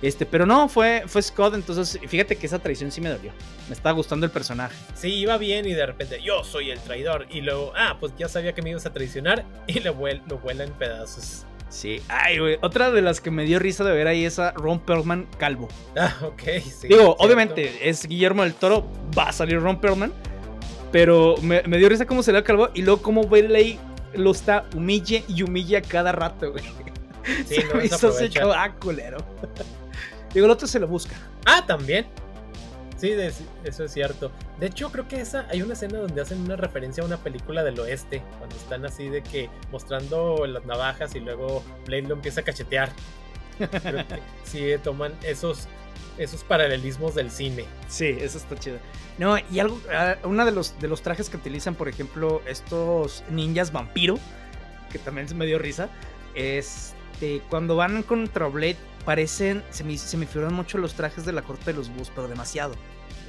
[0.02, 3.32] Este, pero no, fue, fue Scott, entonces fíjate que esa traición sí me dolió.
[3.68, 4.76] Me estaba gustando el personaje.
[4.96, 7.28] Sí, iba bien y de repente yo soy el traidor.
[7.30, 9.94] Y luego, ah, pues ya sabía que me ibas a traicionar y lo,
[10.28, 11.46] lo vuela en pedazos.
[11.70, 12.58] Sí, ay, güey.
[12.62, 15.68] Otra de las que me dio risa de ver ahí es a Ron Perlman calvo.
[15.96, 16.88] Ah, ok, sí.
[16.88, 20.14] Digo, obviamente es Guillermo del Toro, va a salir Ron Perlman.
[20.92, 23.80] Pero me, dio risa cómo se le calvo y luego cómo Bailey
[24.14, 26.64] lo está humille y humilla cada rato, güey.
[27.46, 29.18] Sí, se no me hizo ese ah, culero.
[30.34, 31.16] Digo, el otro se lo busca.
[31.46, 32.06] Ah, también.
[32.98, 33.14] Sí,
[33.64, 34.30] eso es cierto.
[34.60, 37.64] De hecho, creo que esa hay una escena donde hacen una referencia a una película
[37.64, 42.42] del oeste, cuando están así de que mostrando las navajas y luego Blade lo empieza
[42.42, 42.92] a cachetear.
[43.58, 45.70] Creo que sí toman esos
[46.18, 47.66] esos paralelismos del cine.
[47.88, 48.78] Sí, eso está chido.
[49.18, 53.24] No, y algo, ah, uno de los, de los trajes que utilizan, por ejemplo, estos
[53.30, 54.18] ninjas vampiro,
[54.92, 55.90] que también me dio risa,
[56.36, 61.34] este, cuando van contra Blade parecen, se me, se me figuran mucho los trajes de
[61.34, 62.76] la corte de los bus, pero demasiado.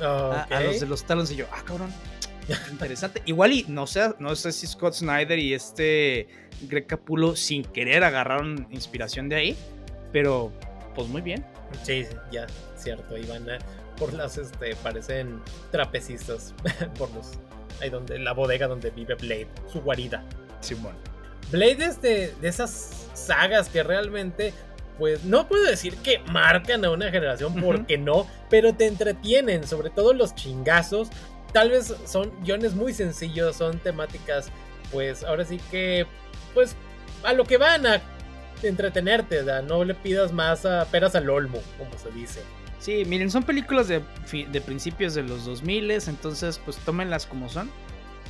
[0.01, 1.93] a, los de los talons y yo, ah, cabrón.
[2.71, 3.23] Interesante.
[3.27, 6.29] Igual y no sé, no sé si Scott Snyder y este
[6.62, 9.57] Greg Capulo sin querer agarraron inspiración de ahí,
[10.12, 10.53] pero
[10.95, 11.45] pues muy bien.
[11.83, 13.17] Sí, ya, cierto.
[13.17, 13.47] Y van
[13.97, 16.55] por las, este, parecen trapecistas
[16.99, 17.33] por los,
[17.81, 20.25] ahí donde, la bodega donde vive Blade, su guarida.
[20.61, 20.95] Simón.
[21.51, 24.53] Blade es de, de esas sagas que realmente
[25.01, 29.89] pues no puedo decir que marcan a una generación porque no, pero te entretienen, sobre
[29.89, 31.09] todo los chingazos.
[31.55, 34.51] Tal vez son guiones muy sencillos, son temáticas,
[34.93, 36.07] pues ahora sí que,
[36.53, 36.77] pues
[37.25, 38.03] a lo que van a
[38.62, 42.40] entretenerte, no le pidas más a peras al olmo, como se dice.
[42.79, 47.70] Sí, miren, son películas de, de principios de los 2000, entonces pues tómenlas como son.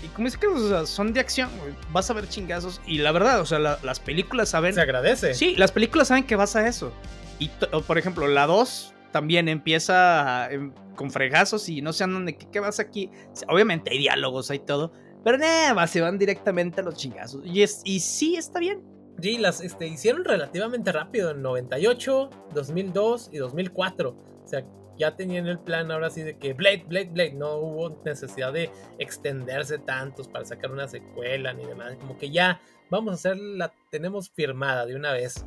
[0.02, 0.46] Y como es que
[0.86, 1.50] son de acción,
[1.92, 2.80] vas a ver chingazos.
[2.86, 4.74] Y la verdad, o sea, las películas saben.
[4.74, 5.34] Se agradece.
[5.34, 6.92] Sí, las películas saben que vas a eso.
[7.38, 7.48] Y
[7.86, 10.48] por ejemplo, la 2 también empieza
[10.94, 13.10] con fregazos y no sé dónde, ¿qué, ¿qué, vas aquí?
[13.48, 14.92] Obviamente hay diálogos, hay todo.
[15.24, 17.44] Pero nada, se van directamente a los chingazos.
[17.44, 18.82] Y, es, y sí, está bien.
[19.20, 24.10] Sí, las este, hicieron relativamente rápido en 98, 2002 y 2004.
[24.10, 24.64] O sea,
[24.98, 28.70] ya tenían el plan ahora sí de que Blade, Blade, Blade, no hubo necesidad de
[28.98, 34.30] extenderse tantos para sacar una secuela ni demás, como que ya vamos a hacerla, tenemos
[34.30, 35.46] firmada de una vez.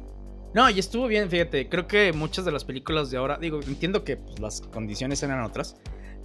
[0.55, 4.03] No, y estuvo bien, fíjate, creo que muchas de las películas de ahora, digo, entiendo
[4.03, 5.77] que pues, las condiciones eran otras,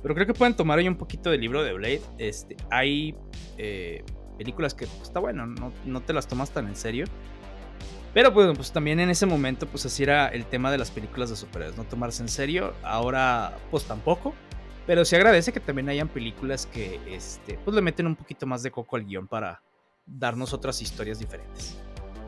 [0.03, 2.03] pero creo que pueden tomar ahí un poquito del libro de Blade.
[2.19, 3.15] Este, hay
[3.57, 4.05] eh,
[4.39, 7.07] películas que pues, está bueno, no, no te las tomas tan en serio.
[8.14, 11.31] Pero bueno, pues también en ese momento, pues así era el tema de las películas
[11.31, 12.75] de superhéroes, no tomarse en serio.
[12.83, 14.35] Ahora, pues tampoco.
[14.87, 18.62] Pero se agradece que también hayan películas que, este, pues le meten un poquito más
[18.62, 19.61] de coco al guion para
[20.07, 21.79] darnos otras historias diferentes.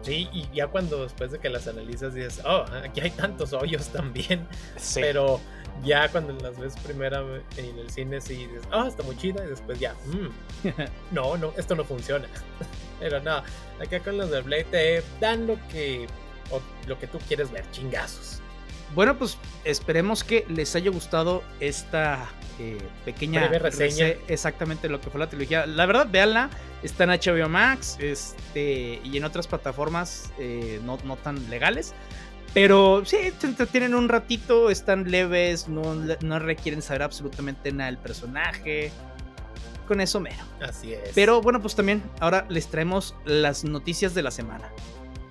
[0.02, 3.88] Sí, y ya cuando después de que las analizas dices, oh, aquí hay tantos hoyos
[3.88, 4.46] también.
[4.94, 5.40] Pero
[5.84, 7.22] ya cuando las ves primera
[7.56, 9.44] en el cine, sí dices, oh, está muy chida.
[9.44, 10.74] Y después ya, mm,
[11.14, 12.26] no, no, esto no funciona.
[13.00, 13.42] Pero no,
[13.82, 16.06] acá con los de Blade te dan lo que,
[16.86, 18.40] lo que tú quieres ver, chingazos.
[18.94, 24.08] Bueno, pues esperemos que les haya gustado esta eh, pequeña reseña.
[24.28, 25.66] Exactamente lo que fue la trilogía.
[25.66, 26.50] La verdad, véanla.
[26.82, 31.94] Está en HBO Max este, y en otras plataformas eh, no, no, tan legales.
[32.54, 37.98] Pero sí, te entretienen un ratito, están leves, no, no requieren saber absolutamente nada del
[37.98, 38.90] personaje.
[39.86, 40.44] Con eso mero.
[40.60, 41.10] Así es.
[41.14, 44.70] Pero bueno, pues también ahora les traemos las noticias de la semana.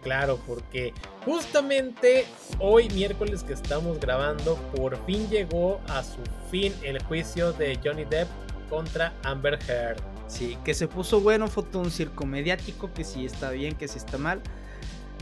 [0.01, 0.93] Claro, porque
[1.25, 2.25] justamente
[2.59, 6.19] hoy miércoles que estamos grabando, por fin llegó a su
[6.49, 8.29] fin el juicio de Johnny Depp
[8.69, 10.01] contra Amber Heard.
[10.27, 13.87] Sí, que se puso bueno, fue todo un circo mediático, que si está bien, que
[13.87, 14.41] si está mal.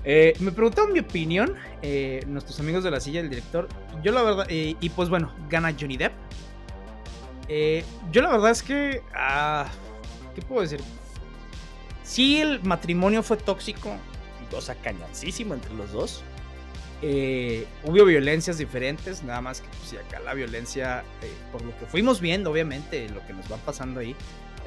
[0.04, 3.68] Eh, me preguntaron mi opinión, eh, nuestros amigos de la silla del director.
[4.04, 6.14] Yo la verdad, eh, y pues bueno, gana Johnny Depp.
[8.12, 9.66] yo la verdad es que, ah,
[10.36, 10.82] ¿qué puedo decir?
[12.04, 13.98] Sí, el matrimonio fue tóxico,
[14.54, 16.24] o sea, cañoncísimo entre los dos.
[17.02, 21.04] hubo violencias diferentes, nada más que si pues, acá la violencia,
[21.52, 24.16] por lo que fuimos viendo, obviamente, lo que nos va pasando ahí,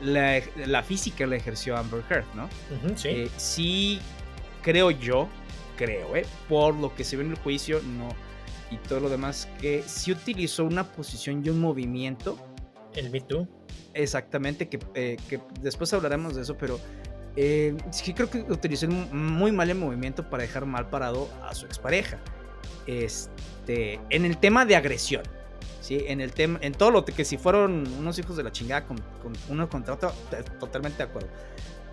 [0.03, 2.49] la, física la ejerció Amber Heard, ¿no?
[2.97, 3.31] sí.
[3.37, 4.01] sí
[4.63, 5.29] creo yo,
[5.77, 6.27] creo, ¿eh?
[6.49, 8.09] por lo que se ve en el juicio, no,
[8.71, 12.39] y todo lo demás, que sí utilizó una posición y un movimiento.
[12.95, 13.49] El Me Too.
[13.95, 16.79] Exactamente, que, eh, que después hablaremos de eso, pero
[17.43, 21.65] eh, sí creo que utilizó muy mal el movimiento para dejar mal parado a su
[21.65, 22.19] expareja.
[22.87, 25.23] Este, en el tema de agresión,
[25.81, 26.05] ¿sí?
[26.07, 28.99] En el tema, en todo lo que si fueron unos hijos de la chingada con,
[29.23, 30.13] con uno contra otro,
[30.59, 31.31] totalmente de acuerdo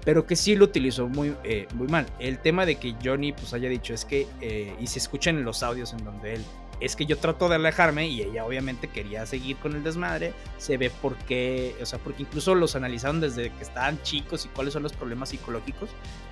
[0.03, 2.05] pero que sí lo utilizó muy, eh, muy mal.
[2.17, 5.43] El tema de que Johnny pues haya dicho es que, eh, y se escuchan en
[5.43, 6.45] los audios en donde él
[6.79, 10.33] es que yo trato de alejarme y ella obviamente quería seguir con el desmadre.
[10.57, 14.49] Se ve por qué, o sea, porque incluso los analizaron desde que estaban chicos y
[14.49, 15.89] cuáles son los problemas psicológicos.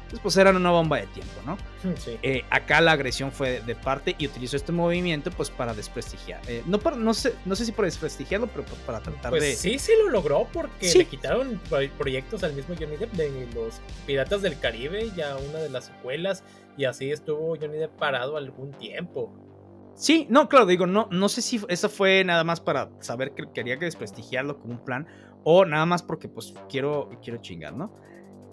[0.10, 1.58] Pues, pues eran una bomba de tiempo, ¿no?
[1.98, 2.18] Sí.
[2.22, 6.42] Eh, acá la agresión fue de parte y utilizó este movimiento pues para desprestigiar.
[6.48, 9.42] Eh, no, para, no, sé, no sé si para desprestigiarlo, pero pues, para tratar pues
[9.42, 9.56] de...
[9.56, 11.60] Sí, sí lo logró porque le quitaron
[11.98, 16.44] proyectos al mismo Johnny Depp de los Piratas del Caribe, ya una de las secuelas,
[16.78, 19.34] y así estuvo Johnny Depp parado algún tiempo.
[19.96, 23.46] Sí, no, claro, digo, no, no sé si eso fue nada más para saber que
[23.54, 25.08] quería que desprestigiarlo como un plan
[25.46, 27.96] o nada más porque pues quiero, quiero chingar, ¿no?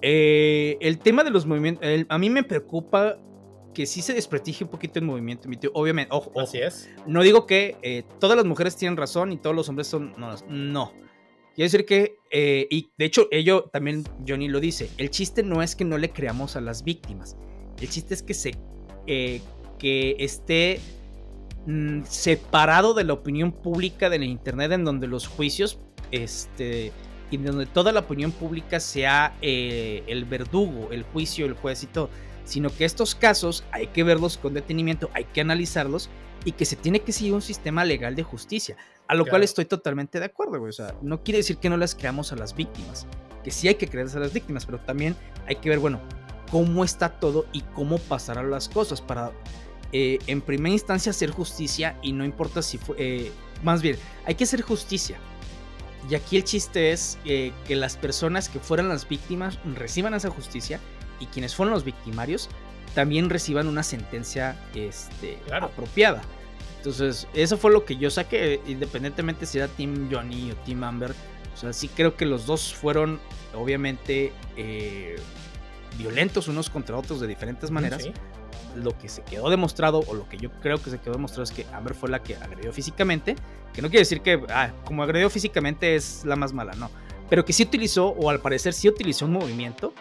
[0.02, 3.18] Eh, el tema de los movimientos, a mí me preocupa
[3.74, 5.70] que sí se desprestigie un poquito el movimiento, mi tío.
[5.74, 6.90] Obviamente, ojo, Así es.
[7.06, 10.12] No digo que eh, todas las mujeres tienen razón y todos los hombres son.
[10.18, 10.36] No.
[10.48, 10.92] no.
[11.54, 15.62] Quiero decir que, eh, y de hecho, ello también Johnny lo dice: el chiste no
[15.62, 17.36] es que no le creamos a las víctimas.
[17.80, 18.52] El chiste es que se.
[19.06, 20.80] que esté
[21.64, 25.78] Mm, separado de la opinión pública del internet en donde los juicios
[26.10, 26.90] este
[27.30, 31.86] y donde toda la opinión pública sea eh, el verdugo, el juicio, el juez y
[31.86, 32.10] todo,
[32.44, 36.10] sino que estos casos hay que verlos con detenimiento, hay que analizarlos
[36.44, 39.64] y que se tiene que seguir un sistema legal de justicia, a lo cual estoy
[39.64, 43.06] totalmente de acuerdo, O sea, no quiere decir que no las creamos a las víctimas,
[43.44, 45.14] que sí hay que creerles a las víctimas, pero también
[45.46, 46.00] hay que ver, bueno,
[46.50, 49.32] cómo está todo y cómo pasarán las cosas para
[49.92, 53.32] eh, en primera instancia hacer justicia y no importa si fue, eh,
[53.62, 55.18] más bien, hay que hacer justicia.
[56.08, 60.30] Y aquí el chiste es eh, que las personas que fueran las víctimas reciban esa
[60.30, 60.80] justicia
[61.20, 62.48] y quienes fueron los victimarios
[62.94, 66.22] también reciban una sentencia este, apropiada.
[66.78, 71.14] Entonces, eso fue lo que yo saqué, independientemente si era Team Johnny o Team Amber.
[71.54, 73.20] O sea, sí creo que los dos fueron,
[73.54, 74.32] obviamente,
[75.96, 78.10] violentos unos contra otros de diferentes maneras
[78.76, 81.52] lo que se quedó demostrado, o lo que yo creo que se quedó demostrado, es
[81.52, 83.36] que Amber fue la que agredió físicamente.
[83.72, 86.90] Que no quiere decir que, ah, como agredió físicamente es la más mala, no.
[87.30, 89.94] Pero que sí utilizó, o al parecer sí utilizó un movimiento,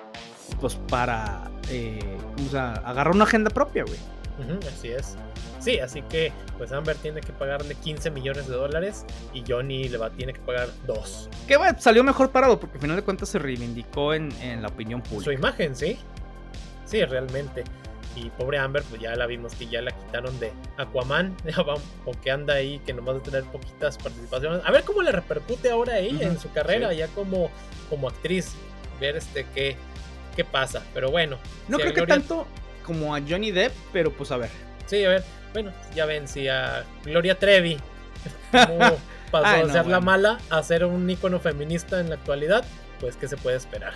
[0.60, 2.18] pues para eh,
[2.48, 4.60] o sea, agarrar una agenda propia, güey.
[4.68, 5.16] así es.
[5.60, 9.98] Sí, así que pues Amber tiene que pagarle 15 millones de dólares y Johnny le
[9.98, 11.30] va, tiene que pagar 2.
[11.48, 14.70] Que bueno, salió mejor parado porque al final de cuentas se reivindicó en, en la
[14.70, 15.26] opinión pública.
[15.26, 16.00] Su imagen, sí.
[16.86, 17.64] Sí, realmente.
[18.16, 21.36] Y pobre Amber, pues ya la vimos que ya la quitaron de Aquaman,
[22.06, 24.62] o que anda ahí, que nomás de tener poquitas participaciones.
[24.66, 27.50] A ver cómo le repercute ahora a ella en su carrera, ya como,
[27.90, 28.54] como actriz.
[29.00, 29.78] Ver este qué,
[30.36, 30.84] qué pasa.
[30.94, 31.38] Pero bueno.
[31.68, 32.46] No creo que tanto
[32.86, 34.50] como a Johnny Depp, pero pues a ver.
[34.86, 35.24] Sí, a ver.
[35.54, 37.78] Bueno, ya ven, si a Gloria Trevi
[38.52, 38.98] como
[39.32, 42.64] pasó de ser la mala a ser un ícono feminista en la actualidad,
[43.00, 43.94] pues qué se puede esperar.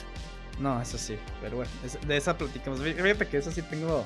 [0.60, 1.72] No, eso sí, pero bueno,
[2.08, 2.82] de esa platicamos.
[2.82, 4.06] Fíjate que eso sí tengo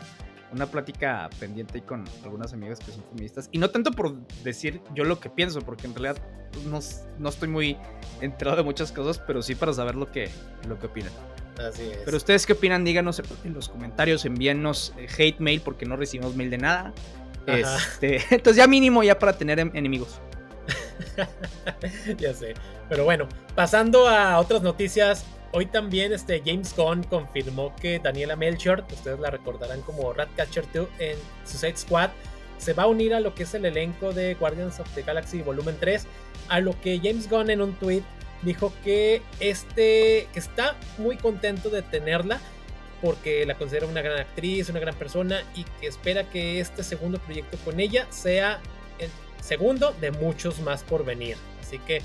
[0.51, 3.49] una plática pendiente ahí con algunas amigas que son feministas.
[3.51, 6.21] Y no tanto por decir yo lo que pienso, porque en realidad
[6.51, 7.77] pues, no, estoy muy
[8.21, 10.29] enterado de muchas cosas, pero sí para saber lo que,
[10.67, 11.11] lo que opinan.
[11.59, 11.99] Así es.
[12.05, 16.35] Pero ustedes qué opinan, díganos en los comentarios, envíennos eh, hate mail porque no recibimos
[16.35, 16.93] mail de nada.
[17.45, 20.19] Este, entonces ya mínimo ya para tener enemigos.
[22.17, 22.53] ya sé.
[22.87, 28.85] Pero bueno, pasando a otras noticias Hoy también este James Gunn confirmó que Daniela Melchior,
[28.91, 32.11] ustedes la recordarán como Ratcatcher 2 en Suicide Squad,
[32.59, 35.41] se va a unir a lo que es el elenco de Guardians of the Galaxy
[35.41, 36.05] Volumen 3,
[36.49, 38.03] a lo que James Gunn en un tweet
[38.43, 42.39] dijo que este que está muy contento de tenerla
[43.01, 47.17] porque la considera una gran actriz, una gran persona y que espera que este segundo
[47.19, 48.59] proyecto con ella sea
[48.99, 49.09] el
[49.41, 51.37] segundo de muchos más por venir.
[51.61, 52.01] Así que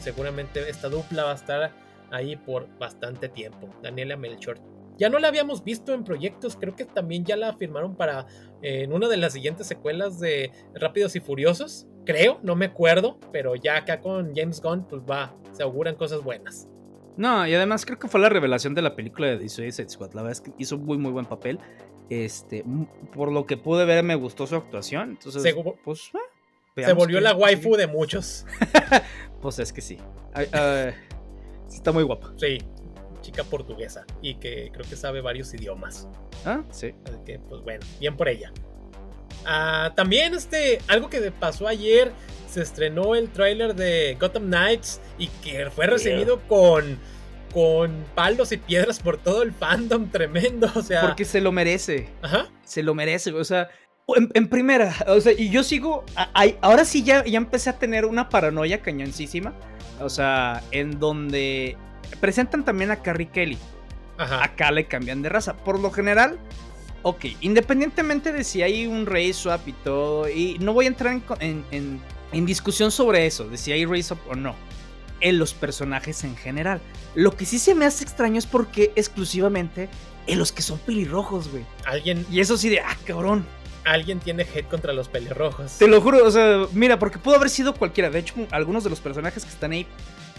[0.00, 1.81] seguramente esta dupla va a estar
[2.12, 3.68] ahí por bastante tiempo.
[3.82, 4.60] Daniela Melchor.
[4.98, 8.26] ya no la habíamos visto en proyectos, creo que también ya la firmaron para
[8.62, 13.18] eh, en una de las siguientes secuelas de Rápidos y Furiosos, creo, no me acuerdo,
[13.32, 16.68] pero ya acá con James Gunn, pues va, se auguran cosas buenas.
[17.16, 20.12] No, y además creo que fue la revelación de la película de Suicide Squad.
[20.14, 21.58] La verdad es que hizo muy, muy buen papel.
[22.08, 22.64] Este,
[23.14, 25.10] por lo que pude ver, me gustó su actuación.
[25.10, 25.54] Entonces, se,
[25.84, 26.10] pues,
[26.76, 28.46] eh, se volvió la waifu de muchos.
[29.42, 29.98] pues es que sí.
[31.76, 32.32] Está muy guapa.
[32.36, 32.58] Sí,
[33.22, 36.08] chica portuguesa y que creo que sabe varios idiomas.
[36.44, 36.94] Ah, sí.
[37.06, 38.52] Así que, pues bueno, bien por ella.
[39.46, 42.12] Ah, también este, algo que pasó ayer,
[42.48, 46.98] se estrenó el tráiler de Gotham Knights y que fue recibido con,
[47.52, 51.00] con palos y piedras por todo el fandom tremendo, o sea...
[51.02, 52.08] Porque se lo merece.
[52.20, 52.48] Ajá.
[52.64, 53.68] Se lo merece, o sea...
[54.34, 56.04] En, primera, o sea, y yo sigo,
[56.60, 59.54] ahora sí ya, ya empecé a tener una paranoia cañoncísima,
[60.04, 61.76] o sea, en donde
[62.20, 63.58] presentan también a Carrie Kelly.
[64.18, 64.44] Ajá.
[64.44, 65.54] Acá le cambian de raza.
[65.56, 66.38] Por lo general,
[67.02, 71.20] ok, independientemente de si hay un race swap y todo, y no voy a entrar
[71.40, 72.00] en,
[72.46, 74.54] discusión sobre eso, de si hay race swap o no,
[75.20, 76.80] en los personajes en general.
[77.14, 79.88] Lo que sí se me hace extraño es porque exclusivamente
[80.26, 81.64] en los que son pelirrojos, güey.
[81.84, 82.24] Alguien.
[82.30, 83.44] Y eso sí de, ah, cabrón.
[83.84, 85.78] Alguien tiene hate contra los pelirrojos.
[85.78, 88.10] Te lo juro, o sea, mira, porque pudo haber sido cualquiera.
[88.10, 89.86] De hecho, algunos de los personajes que están ahí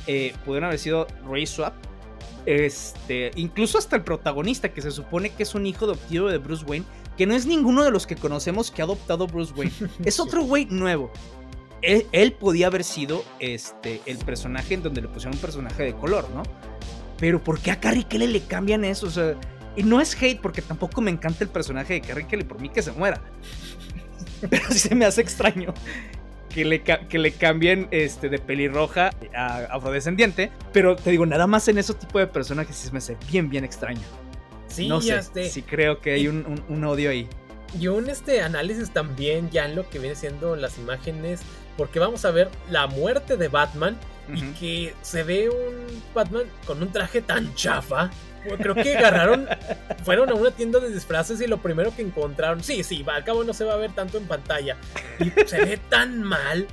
[0.08, 1.74] eh, pudieron haber sido race swap
[2.46, 6.66] este, incluso hasta el protagonista, que se supone que es un hijo adoptivo de Bruce
[6.66, 6.86] Wayne,
[7.18, 9.74] que no es ninguno de los que conocemos que ha adoptado Bruce Wayne.
[10.06, 11.12] Es otro güey nuevo.
[11.82, 16.30] Él, podía haber sido este, el personaje en donde le pusieron un personaje de color,
[16.34, 16.44] ¿no?
[17.18, 19.08] Pero ¿por qué a Carrie Kelly le cambian eso?
[19.08, 19.36] O sea,
[19.76, 22.70] y no es hate porque tampoco me encanta el personaje de Carrie Kelly, por mí
[22.70, 23.22] que se muera.
[24.50, 25.74] Pero sí se me hace extraño
[26.54, 30.52] que le, que le cambien este, de pelirroja a afrodescendiente.
[30.72, 33.64] Pero te digo, nada más en ese tipo de personajes se me hace bien, bien
[33.64, 34.02] extraño.
[34.68, 37.28] Sí, no sé, este, sí creo que hay un, un, odio ahí.
[37.80, 41.42] Y un este análisis también ya en lo que viene siendo las imágenes,
[41.78, 43.98] porque vamos a ver la muerte de Batman
[44.34, 48.10] y que se ve un Batman con un traje tan chafa
[48.58, 49.48] creo que agarraron,
[50.04, 53.44] fueron a una tienda de disfraces y lo primero que encontraron, sí, sí, al cabo
[53.44, 54.78] no se va a ver tanto en pantalla.
[55.20, 56.68] Y se ve tan mal.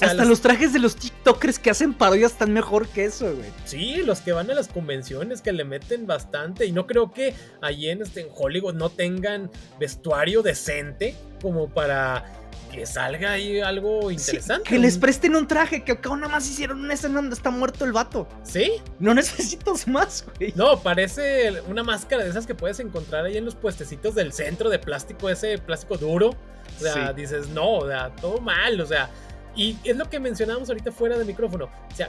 [0.00, 3.50] hasta los trajes de los TikTokers que hacen parodias están mejor que eso, güey.
[3.64, 6.66] Sí, los que van a las convenciones que le meten bastante.
[6.66, 12.41] Y no creo que allí en, este, en Hollywood no tengan vestuario decente como para
[12.72, 14.68] que salga ahí algo interesante.
[14.68, 17.84] que les presten un traje, que acá nada más hicieron una escena donde está muerto
[17.84, 18.26] el vato.
[18.42, 18.72] ¿Sí?
[18.98, 20.52] No necesitas más, güey.
[20.56, 24.70] No, parece una máscara de esas que puedes encontrar ahí en los puestecitos del centro
[24.70, 26.30] de plástico, ese plástico duro.
[26.30, 29.10] O sea, dices, no, o sea, todo mal, o sea.
[29.54, 31.66] Y es lo que mencionábamos ahorita fuera del micrófono.
[31.66, 32.08] O sea,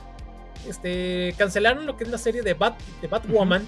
[0.68, 3.68] este, cancelaron lo que es la serie de, Bat, de Batwoman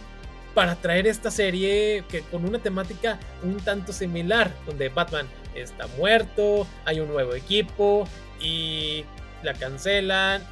[0.54, 6.68] para traer esta serie que con una temática un tanto similar, donde Batman está muerto,
[6.86, 8.08] hay un nuevo equipo
[8.39, 9.06] y
[9.43, 10.43] la cancelan.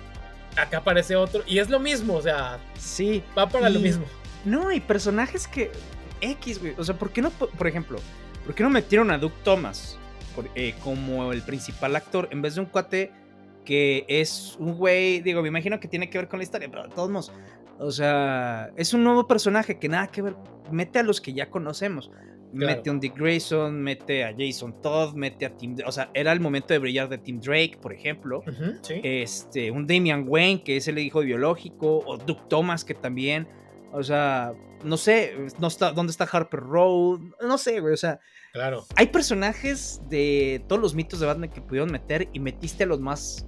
[0.56, 4.06] Acá aparece otro y es lo mismo, o sea, sí, va para lo mismo.
[4.46, 5.72] No, hay personajes que
[6.22, 8.00] X, güey, o sea, ¿por qué no, por ejemplo,
[8.46, 9.98] por qué no metieron a Duke Thomas
[10.54, 13.12] eh, como el principal actor en vez de un cuate
[13.66, 16.84] que es un güey, digo, me imagino que tiene que ver con la historia, pero
[16.84, 17.32] de todos modos,
[17.80, 20.36] o sea, es un nuevo personaje que nada que ver.
[20.72, 22.12] Mete a los que ya conocemos.
[22.54, 25.76] Mete a un Dick Grayson, mete a Jason Todd, mete a Tim.
[25.86, 28.44] O sea, era el momento de brillar de Tim Drake, por ejemplo.
[28.88, 32.04] Este, un Damian Wayne, que es el hijo biológico.
[32.06, 33.48] O Duke Thomas, que también.
[33.92, 37.20] O sea, no sé, no está, ¿dónde está Harper Road?
[37.42, 38.20] No sé, güey, o sea.
[38.54, 38.86] Claro.
[38.96, 43.00] Hay personajes de todos los mitos de Batman que pudieron meter y metiste a los
[43.00, 43.48] más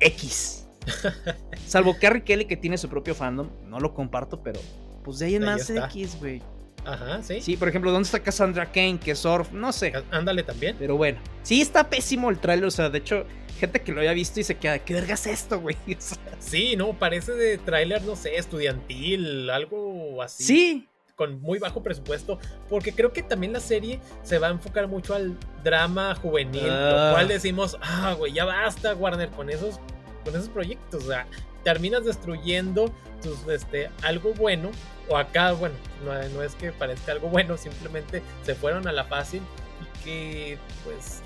[0.00, 0.68] X.
[1.66, 4.60] Salvo Carrie Kelly que tiene su propio fandom, no lo comparto, pero
[5.04, 6.42] pues de ahí en más X, güey.
[6.84, 7.40] Ajá, sí.
[7.40, 8.98] Sí, por ejemplo, ¿dónde está Cassandra Kane?
[8.98, 9.92] Que Surf, no sé.
[10.10, 10.76] Ándale también.
[10.78, 13.24] Pero bueno, sí está pésimo el trailer, o sea, de hecho,
[13.58, 15.76] gente que lo había visto y se queda, ¿qué verga es esto, güey?
[16.38, 20.44] sí, no, parece de tráiler, no sé, estudiantil, algo así.
[20.44, 20.88] Sí.
[21.14, 25.14] Con muy bajo presupuesto, porque creo que también la serie se va a enfocar mucho
[25.14, 27.10] al drama juvenil, lo ah.
[27.12, 29.80] cual decimos, ah, güey, ya basta, Warner, con esos
[30.24, 31.04] con esos proyectos.
[31.04, 31.26] O sea,
[31.64, 34.70] terminas destruyendo tus, este, algo bueno.
[35.08, 39.42] O acá, bueno, no, es que parezca algo bueno, simplemente se fueron a la fácil
[39.80, 41.22] y que pues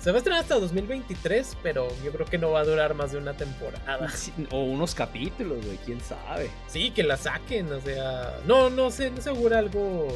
[0.00, 3.12] se va a estrenar hasta 2023, pero yo creo que no va a durar más
[3.12, 4.10] de una temporada.
[4.50, 6.50] o unos capítulos, güey, quién sabe.
[6.68, 10.08] Sí, que la saquen, o sea, no, no sé, no seguro algo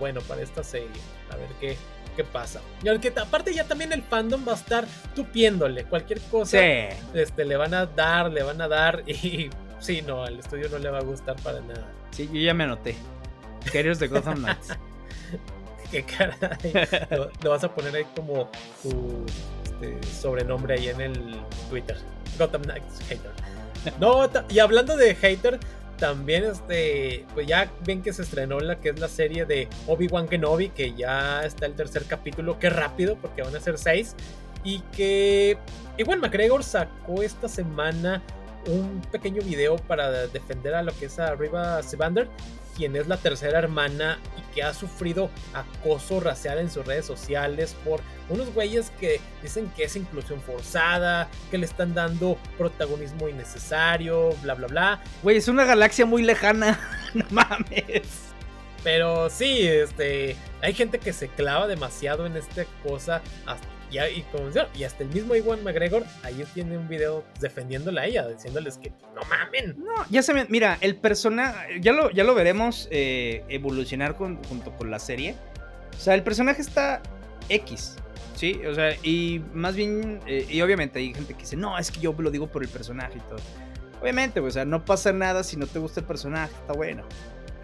[0.00, 0.88] bueno para esta serie.
[1.30, 1.76] A ver qué,
[2.16, 2.62] qué pasa.
[2.82, 6.58] Y aunque aparte ya también el fandom va a estar tupiéndole cualquier cosa.
[7.14, 10.78] Este, le van a dar, le van a dar y sí, no, al estudio no
[10.78, 11.86] le va a gustar para nada.
[12.16, 12.96] Sí, yo ya me anoté.
[13.66, 14.68] Haters de Gotham Knights.
[15.90, 16.72] Qué caray.
[17.42, 18.48] Lo, vas a poner ahí como
[18.82, 19.26] tu
[19.64, 21.36] este, sobrenombre ahí en el
[21.68, 21.98] Twitter.
[22.38, 23.32] Gotham Knights Hater.
[24.00, 25.60] No, y hablando de Hater,
[25.98, 30.26] también este, pues ya ven que se estrenó la que es la serie de Obi-Wan
[30.26, 34.16] Kenobi, que ya está el tercer capítulo, qué rápido, porque van a ser seis.
[34.64, 35.58] Y que
[35.98, 38.22] Ewan McGregor sacó esta semana
[38.66, 42.28] un pequeño video para defender a lo que es a Riva Sevander,
[42.76, 47.74] quien es la tercera hermana y que ha sufrido acoso racial en sus redes sociales
[47.84, 54.34] por unos güeyes que dicen que es inclusión forzada, que le están dando protagonismo innecesario,
[54.42, 55.02] bla, bla, bla.
[55.22, 56.78] Güey, es una galaxia muy lejana.
[57.14, 58.26] No mames.
[58.84, 63.22] Pero sí, este, hay gente que se clava demasiado en esta cosa.
[63.46, 68.28] Hasta, y, como hasta el mismo Iwan McGregor ahí tiene un video defendiéndola a ella,
[68.28, 69.76] diciéndoles que no mamen.
[69.78, 70.46] No, ya se me.
[70.46, 71.80] Mira, el personaje.
[71.80, 75.34] Ya lo, ya lo veremos eh, evolucionar junto con la serie.
[75.96, 77.02] O sea, el personaje está
[77.48, 77.96] X.
[78.34, 80.20] Sí, o sea, y más bien.
[80.26, 82.68] eh, y obviamente hay gente que dice, no, es que yo lo digo por el
[82.68, 83.38] personaje y todo.
[84.02, 87.02] Obviamente, o sea, no pasa nada si no te gusta el personaje, está bueno.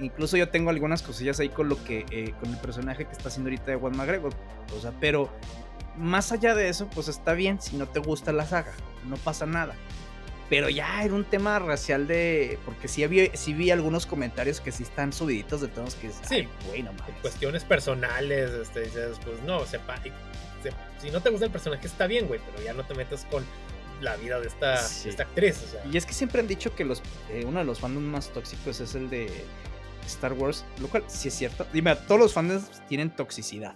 [0.00, 2.06] Incluso yo tengo algunas cosillas ahí con lo que.
[2.10, 4.32] eh, con el personaje que está haciendo ahorita de Juan McGregor.
[4.76, 5.30] O sea, pero.
[5.96, 8.72] Más allá de eso, pues está bien si no te gusta la saga.
[9.08, 9.74] No pasa nada.
[10.48, 12.58] Pero ya era un tema racial de.
[12.64, 16.16] Porque sí, había, sí vi algunos comentarios que sí están subiditos de tonos que Sí.
[16.30, 17.14] "Ay, güey, no mames".
[17.22, 19.96] Cuestiones personales, este, dices, pues no, sepa,
[21.00, 23.44] si no te gusta el personaje está bien, güey, pero ya no te metas con
[24.00, 25.04] la vida de esta, Sí.
[25.04, 25.84] de esta actriz, o sea.
[25.90, 28.78] Y es que siempre han dicho que los, eh, uno de los fandoms más tóxicos
[28.80, 29.30] es el de
[30.06, 31.66] Star Wars, lo cual sí es cierto.
[31.72, 33.74] Dime, todos los fandoms tienen toxicidad.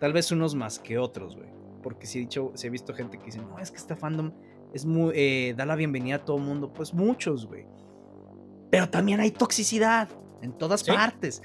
[0.00, 1.48] Tal vez unos más que otros, güey.
[1.82, 4.32] Porque sí he, dicho, sí he visto gente que dice, no, es que este fandom
[4.72, 6.72] es muy, eh, da la bienvenida a todo el mundo.
[6.72, 7.66] Pues muchos, güey.
[8.70, 10.08] Pero también hay toxicidad
[10.42, 10.90] en todas Sí.
[10.90, 11.42] partes.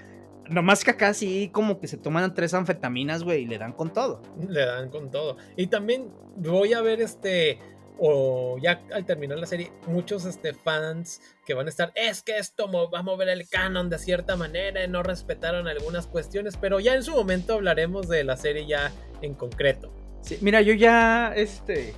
[0.50, 3.94] Nomás que acá sí como que se toman tres anfetaminas, güey, y le dan con
[3.94, 4.22] todo.
[4.50, 5.38] Le dan con todo.
[5.56, 7.60] Y también voy a ver este.
[8.00, 11.92] O ya al terminar la serie, muchos este, fans que van a estar.
[11.96, 14.84] Es que esto va a mover el canon de cierta manera.
[14.84, 16.58] y No respetaron algunas cuestiones.
[16.58, 19.94] Pero ya en su momento hablaremos de la serie ya en concreto.
[20.22, 21.94] Sí, mira, yo ya, este,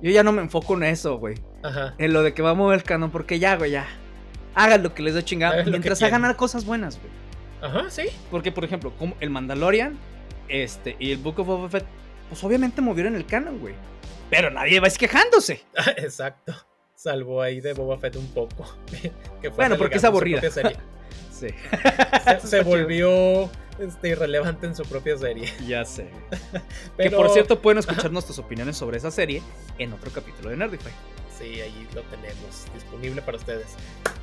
[0.00, 1.36] yo ya no me enfoco en eso, güey.
[1.62, 1.94] Ajá.
[1.98, 3.86] En lo de que va a mover el canon, porque ya, güey, ya.
[4.54, 5.62] Hagan lo que les dé chingada.
[5.64, 7.12] Mientras hagan cosas buenas, güey.
[7.60, 8.04] Ajá, sí.
[8.30, 9.98] Porque, por ejemplo, como el Mandalorian
[10.48, 11.84] este, y el Book of Boba Fett,
[12.28, 13.74] pues obviamente movieron el canon, güey.
[14.30, 15.64] Pero nadie va quejándose.
[15.96, 16.54] Exacto.
[16.94, 18.66] Salvo ahí de Boba Fett un poco.
[19.40, 20.42] que fue Bueno, porque es aburrida.
[21.30, 21.46] Sí.
[22.40, 23.48] Se, se volvió
[23.78, 25.48] este, irrelevante en su propia serie.
[25.68, 26.10] Ya sé.
[26.42, 26.60] Que
[26.96, 29.40] Pero, por cierto, pueden escuchar nuestras opiniones sobre esa serie
[29.78, 30.92] en otro capítulo de Nerdify.
[31.38, 33.68] Sí, ahí lo tenemos disponible para ustedes.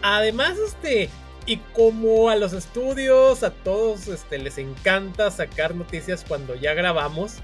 [0.01, 1.09] Además, este,
[1.45, 7.35] y como a los estudios, a todos este, les encanta sacar noticias cuando ya grabamos,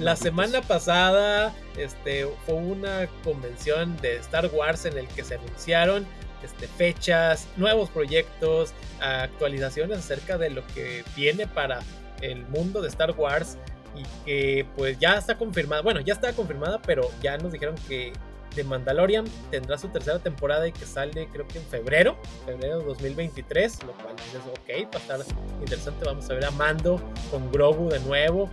[0.00, 6.06] la semana pasada este, fue una convención de Star Wars en el que se anunciaron
[6.42, 11.80] este, fechas, nuevos proyectos, actualizaciones acerca de lo que viene para
[12.20, 13.56] el mundo de Star Wars
[13.96, 18.12] y que pues ya está confirmada, bueno, ya está confirmada, pero ya nos dijeron que
[18.54, 22.16] The Mandalorian tendrá su tercera temporada y que sale creo que en febrero,
[22.46, 26.50] febrero de 2023, lo cual dices, ok, va a estar interesante, vamos a ver a
[26.52, 27.00] Mando
[27.30, 28.50] con Grogu de nuevo,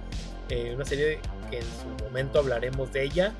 [0.49, 1.19] eh, una serie
[1.49, 3.33] que en su momento hablaremos de ella,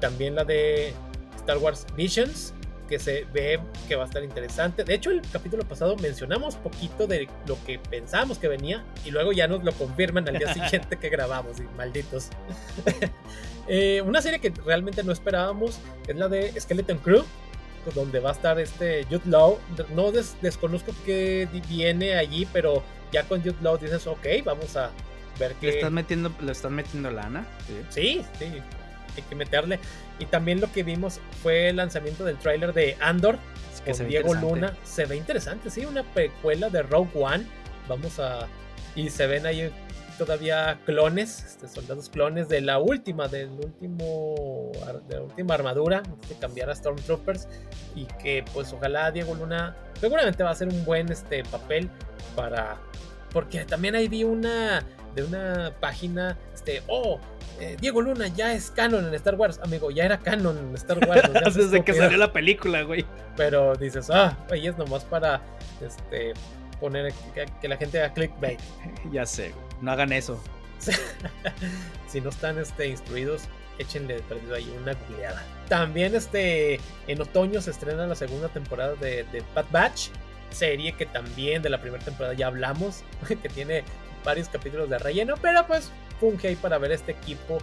[0.00, 0.92] también la de
[1.36, 2.52] Star Wars Visions,
[2.88, 3.58] que se ve
[3.88, 4.84] que va a estar interesante.
[4.84, 9.32] De hecho, el capítulo pasado mencionamos poquito de lo que pensábamos que venía y luego
[9.32, 12.28] ya nos lo confirman al día siguiente que grabamos, y malditos.
[13.68, 17.22] Eh, una serie que realmente no esperábamos es la de Skeleton Crew,
[17.94, 19.56] donde va a estar este Jude Law.
[19.94, 22.82] No des- desconozco qué di- viene allí, pero
[23.12, 24.90] ya con Jude Law dices, ok, vamos a
[25.38, 25.66] ver qué.
[25.66, 27.46] Le están metiendo, le están metiendo lana.
[27.66, 27.82] Sí.
[27.88, 28.62] Sí, sí,
[29.16, 29.78] hay que meterle.
[30.18, 33.38] Y también lo que vimos fue el lanzamiento del tráiler de Andor
[33.72, 34.34] Es que con Diego.
[34.34, 34.76] Luna.
[34.84, 37.46] Se ve interesante, sí, una precuela de Rogue One.
[37.88, 38.46] Vamos a.
[38.94, 39.72] Y se ven ahí
[40.18, 44.70] todavía clones, este, soldados clones de la última, del último,
[45.08, 47.48] de la última armadura, antes de cambiar a Stormtroopers.
[47.94, 51.90] Y que pues ojalá Diego Luna seguramente va a hacer un buen este, papel
[52.36, 52.78] para...
[53.32, 57.20] Porque también ahí vi una de una página, este, oh,
[57.60, 60.98] eh, Diego Luna ya es canon en Star Wars, amigo, ya era canon en Star
[61.06, 61.28] Wars.
[61.28, 63.04] no seas Desde que salió la película, güey.
[63.36, 65.40] Pero dices, ah, oye, es nomás para
[65.80, 66.32] este,
[66.80, 68.60] poner que, que la gente haga clickbait.
[69.12, 69.64] Ya sé, güey.
[69.80, 70.42] No hagan eso.
[72.08, 73.42] si no están este, instruidos,
[73.78, 75.42] échenle de perdido ahí una googleada.
[75.68, 80.08] También este, en otoño se estrena la segunda temporada de, de Bad Batch.
[80.50, 83.84] serie que también de la primera temporada ya hablamos, que tiene
[84.24, 87.58] varios capítulos de relleno, pero pues funge ahí para ver este equipo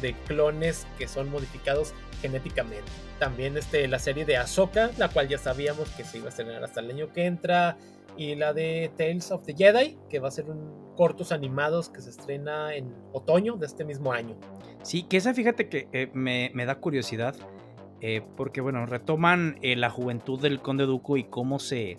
[0.00, 2.90] de clones que son modificados genéticamente.
[3.18, 6.64] También este, la serie de Ahsoka, la cual ya sabíamos que se iba a estrenar
[6.64, 7.76] hasta el año que entra.
[8.16, 12.00] Y la de Tales of the Jedi, que va a ser un cortos animados que
[12.00, 14.36] se estrena en otoño de este mismo año.
[14.82, 17.34] Sí, que esa fíjate que eh, me, da curiosidad.
[18.00, 21.98] Eh, porque bueno, retoman eh, la juventud del Conde Dooku y cómo se,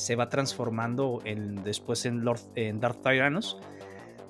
[0.00, 3.56] se va transformando en, después en, Lord, en Darth Tyrannus.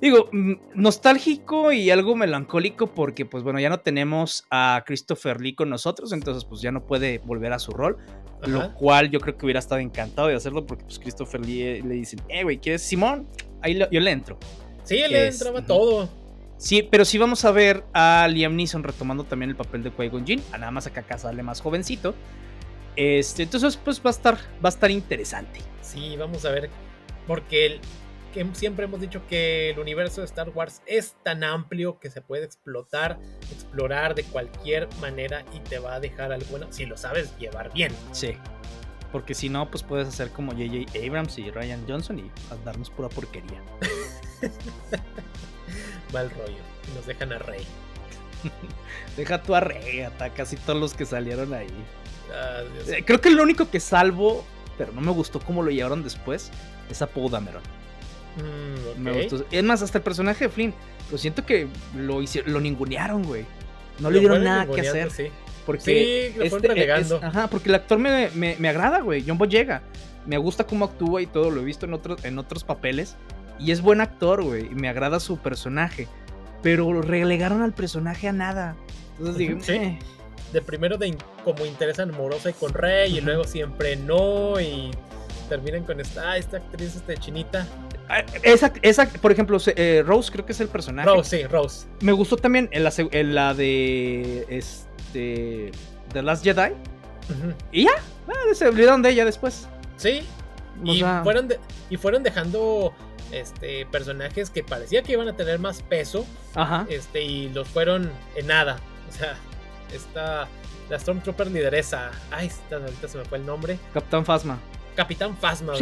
[0.00, 5.54] Digo, mm, nostálgico y algo melancólico porque, pues bueno, ya no tenemos a Christopher Lee
[5.54, 7.98] con nosotros, entonces pues ya no puede volver a su rol,
[8.46, 11.82] lo cual yo creo que hubiera estado encantado de hacerlo porque pues Christopher Lee eh,
[11.84, 13.28] le dicen, eh, güey, ¿quieres Simón?
[13.60, 14.38] Ahí yo le entro.
[14.84, 16.08] Sí, le entraba todo.
[16.56, 20.26] Sí, pero sí vamos a ver a Liam Neeson retomando también el papel de Qui-Gon
[20.26, 22.14] Jinn, a nada más acá, acá sale más jovencito.
[22.97, 25.61] Este, entonces pues va a estar va a estar interesante.
[25.82, 26.70] Sí, vamos a ver
[27.26, 27.80] porque el,
[28.32, 32.20] que siempre hemos dicho que el universo de Star Wars es tan amplio que se
[32.20, 33.18] puede explotar,
[33.51, 37.72] explorar de cualquier manera y te va a dejar algo bueno si lo sabes llevar
[37.72, 37.93] bien.
[38.12, 38.36] Sí.
[39.12, 42.30] Porque si no, pues puedes hacer como JJ Abrams y Ryan Johnson y
[42.64, 43.61] darnos pura porquería.
[46.12, 46.62] Mal rollo.
[46.88, 47.64] Y nos dejan a Rey.
[49.16, 51.66] Deja tu a Rey, a casi todos los que salieron ahí.
[52.33, 54.45] Ah, eh, creo que lo único que salvo,
[54.78, 56.51] pero no me gustó cómo lo llevaron después,
[56.91, 57.62] es a Paul Dameron.
[58.37, 59.45] Mm, Me gustó.
[59.51, 60.74] Es más, hasta el personaje de Flynn.
[61.11, 61.66] Lo siento que
[61.97, 63.45] lo hicieron, lo ningunearon, güey.
[63.99, 65.11] No le dieron nada que hacer.
[65.11, 65.24] Sí.
[65.66, 69.22] Porque sí, lo este, ajá, porque el actor me, me, agrada, güey.
[69.26, 69.83] John Boyega.
[70.26, 71.51] Me gusta cómo actúa y todo.
[71.51, 73.16] Lo he visto en otros, en otros papeles.
[73.59, 74.66] Y es buen actor, güey.
[74.66, 76.09] Y me agrada su personaje.
[76.62, 78.76] Pero relegaron al personaje a nada.
[79.18, 79.99] Entonces digo, sí.
[80.53, 83.18] De primero de como interés amorosa y con Rey.
[83.18, 84.61] Y luego siempre no.
[84.61, 84.90] Y
[85.51, 87.66] terminan con esta, ah, esta actriz este, chinita.
[88.09, 91.09] Ah, esa, esa, por ejemplo, eh, Rose creo que es el personaje.
[91.09, 91.86] Rose, sí, Rose.
[92.01, 95.72] Me gustó también en la, en la de este
[96.12, 96.72] The Last Jedi.
[97.70, 97.90] Y ya,
[98.28, 99.68] ah, se olvidaron de ella después.
[99.96, 100.22] Sí.
[100.84, 101.48] y, fueron
[101.90, 102.92] y fueron dejando
[103.30, 106.24] este, personajes que parecía que iban a tener más peso.
[106.55, 106.86] Ajá.
[106.88, 108.78] Este, y los fueron en nada.
[109.09, 109.36] O sea,
[109.95, 110.49] esta.
[110.88, 112.11] La Stormtrooper lideresa.
[112.30, 113.78] Ay, ahorita se me fue el nombre.
[113.95, 114.59] Capitán Phasma.
[114.97, 115.72] Capitán Phasma,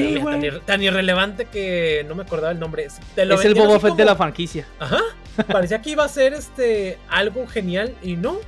[0.66, 2.84] tan, irrelevante que no me acordaba el nombre.
[2.84, 4.66] es el Boba Fett de la franquicia.
[4.78, 5.00] Ajá.
[5.50, 8.38] Parecía que iba a ser este algo genial y no.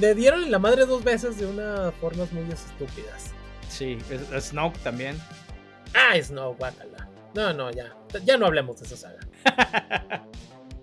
[0.00, 3.30] le dieron la madre dos veces de unas formas muy estúpidas.
[3.68, 3.98] Sí,
[4.40, 5.16] Snoke también.
[5.94, 7.08] Ah, Snoke, guácala.
[7.34, 7.94] No, no, ya.
[8.24, 9.20] Ya no hablemos de esa saga.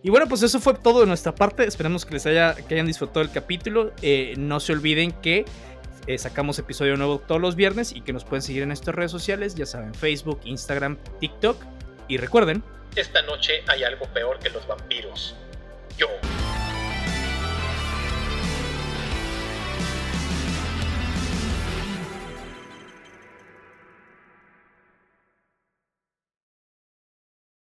[0.04, 1.66] Y bueno, pues eso fue todo de nuestra parte.
[1.66, 3.92] Esperemos que les haya, que hayan disfrutado el capítulo.
[4.02, 5.46] Eh, no se olviden que
[6.08, 9.12] eh, sacamos episodio nuevo todos los viernes y que nos pueden seguir en nuestras redes
[9.12, 11.62] sociales, ya saben, Facebook, Instagram, TikTok.
[12.08, 12.64] Y recuerden,
[12.96, 15.36] esta noche hay algo peor que los vampiros.
[15.98, 16.08] Yo.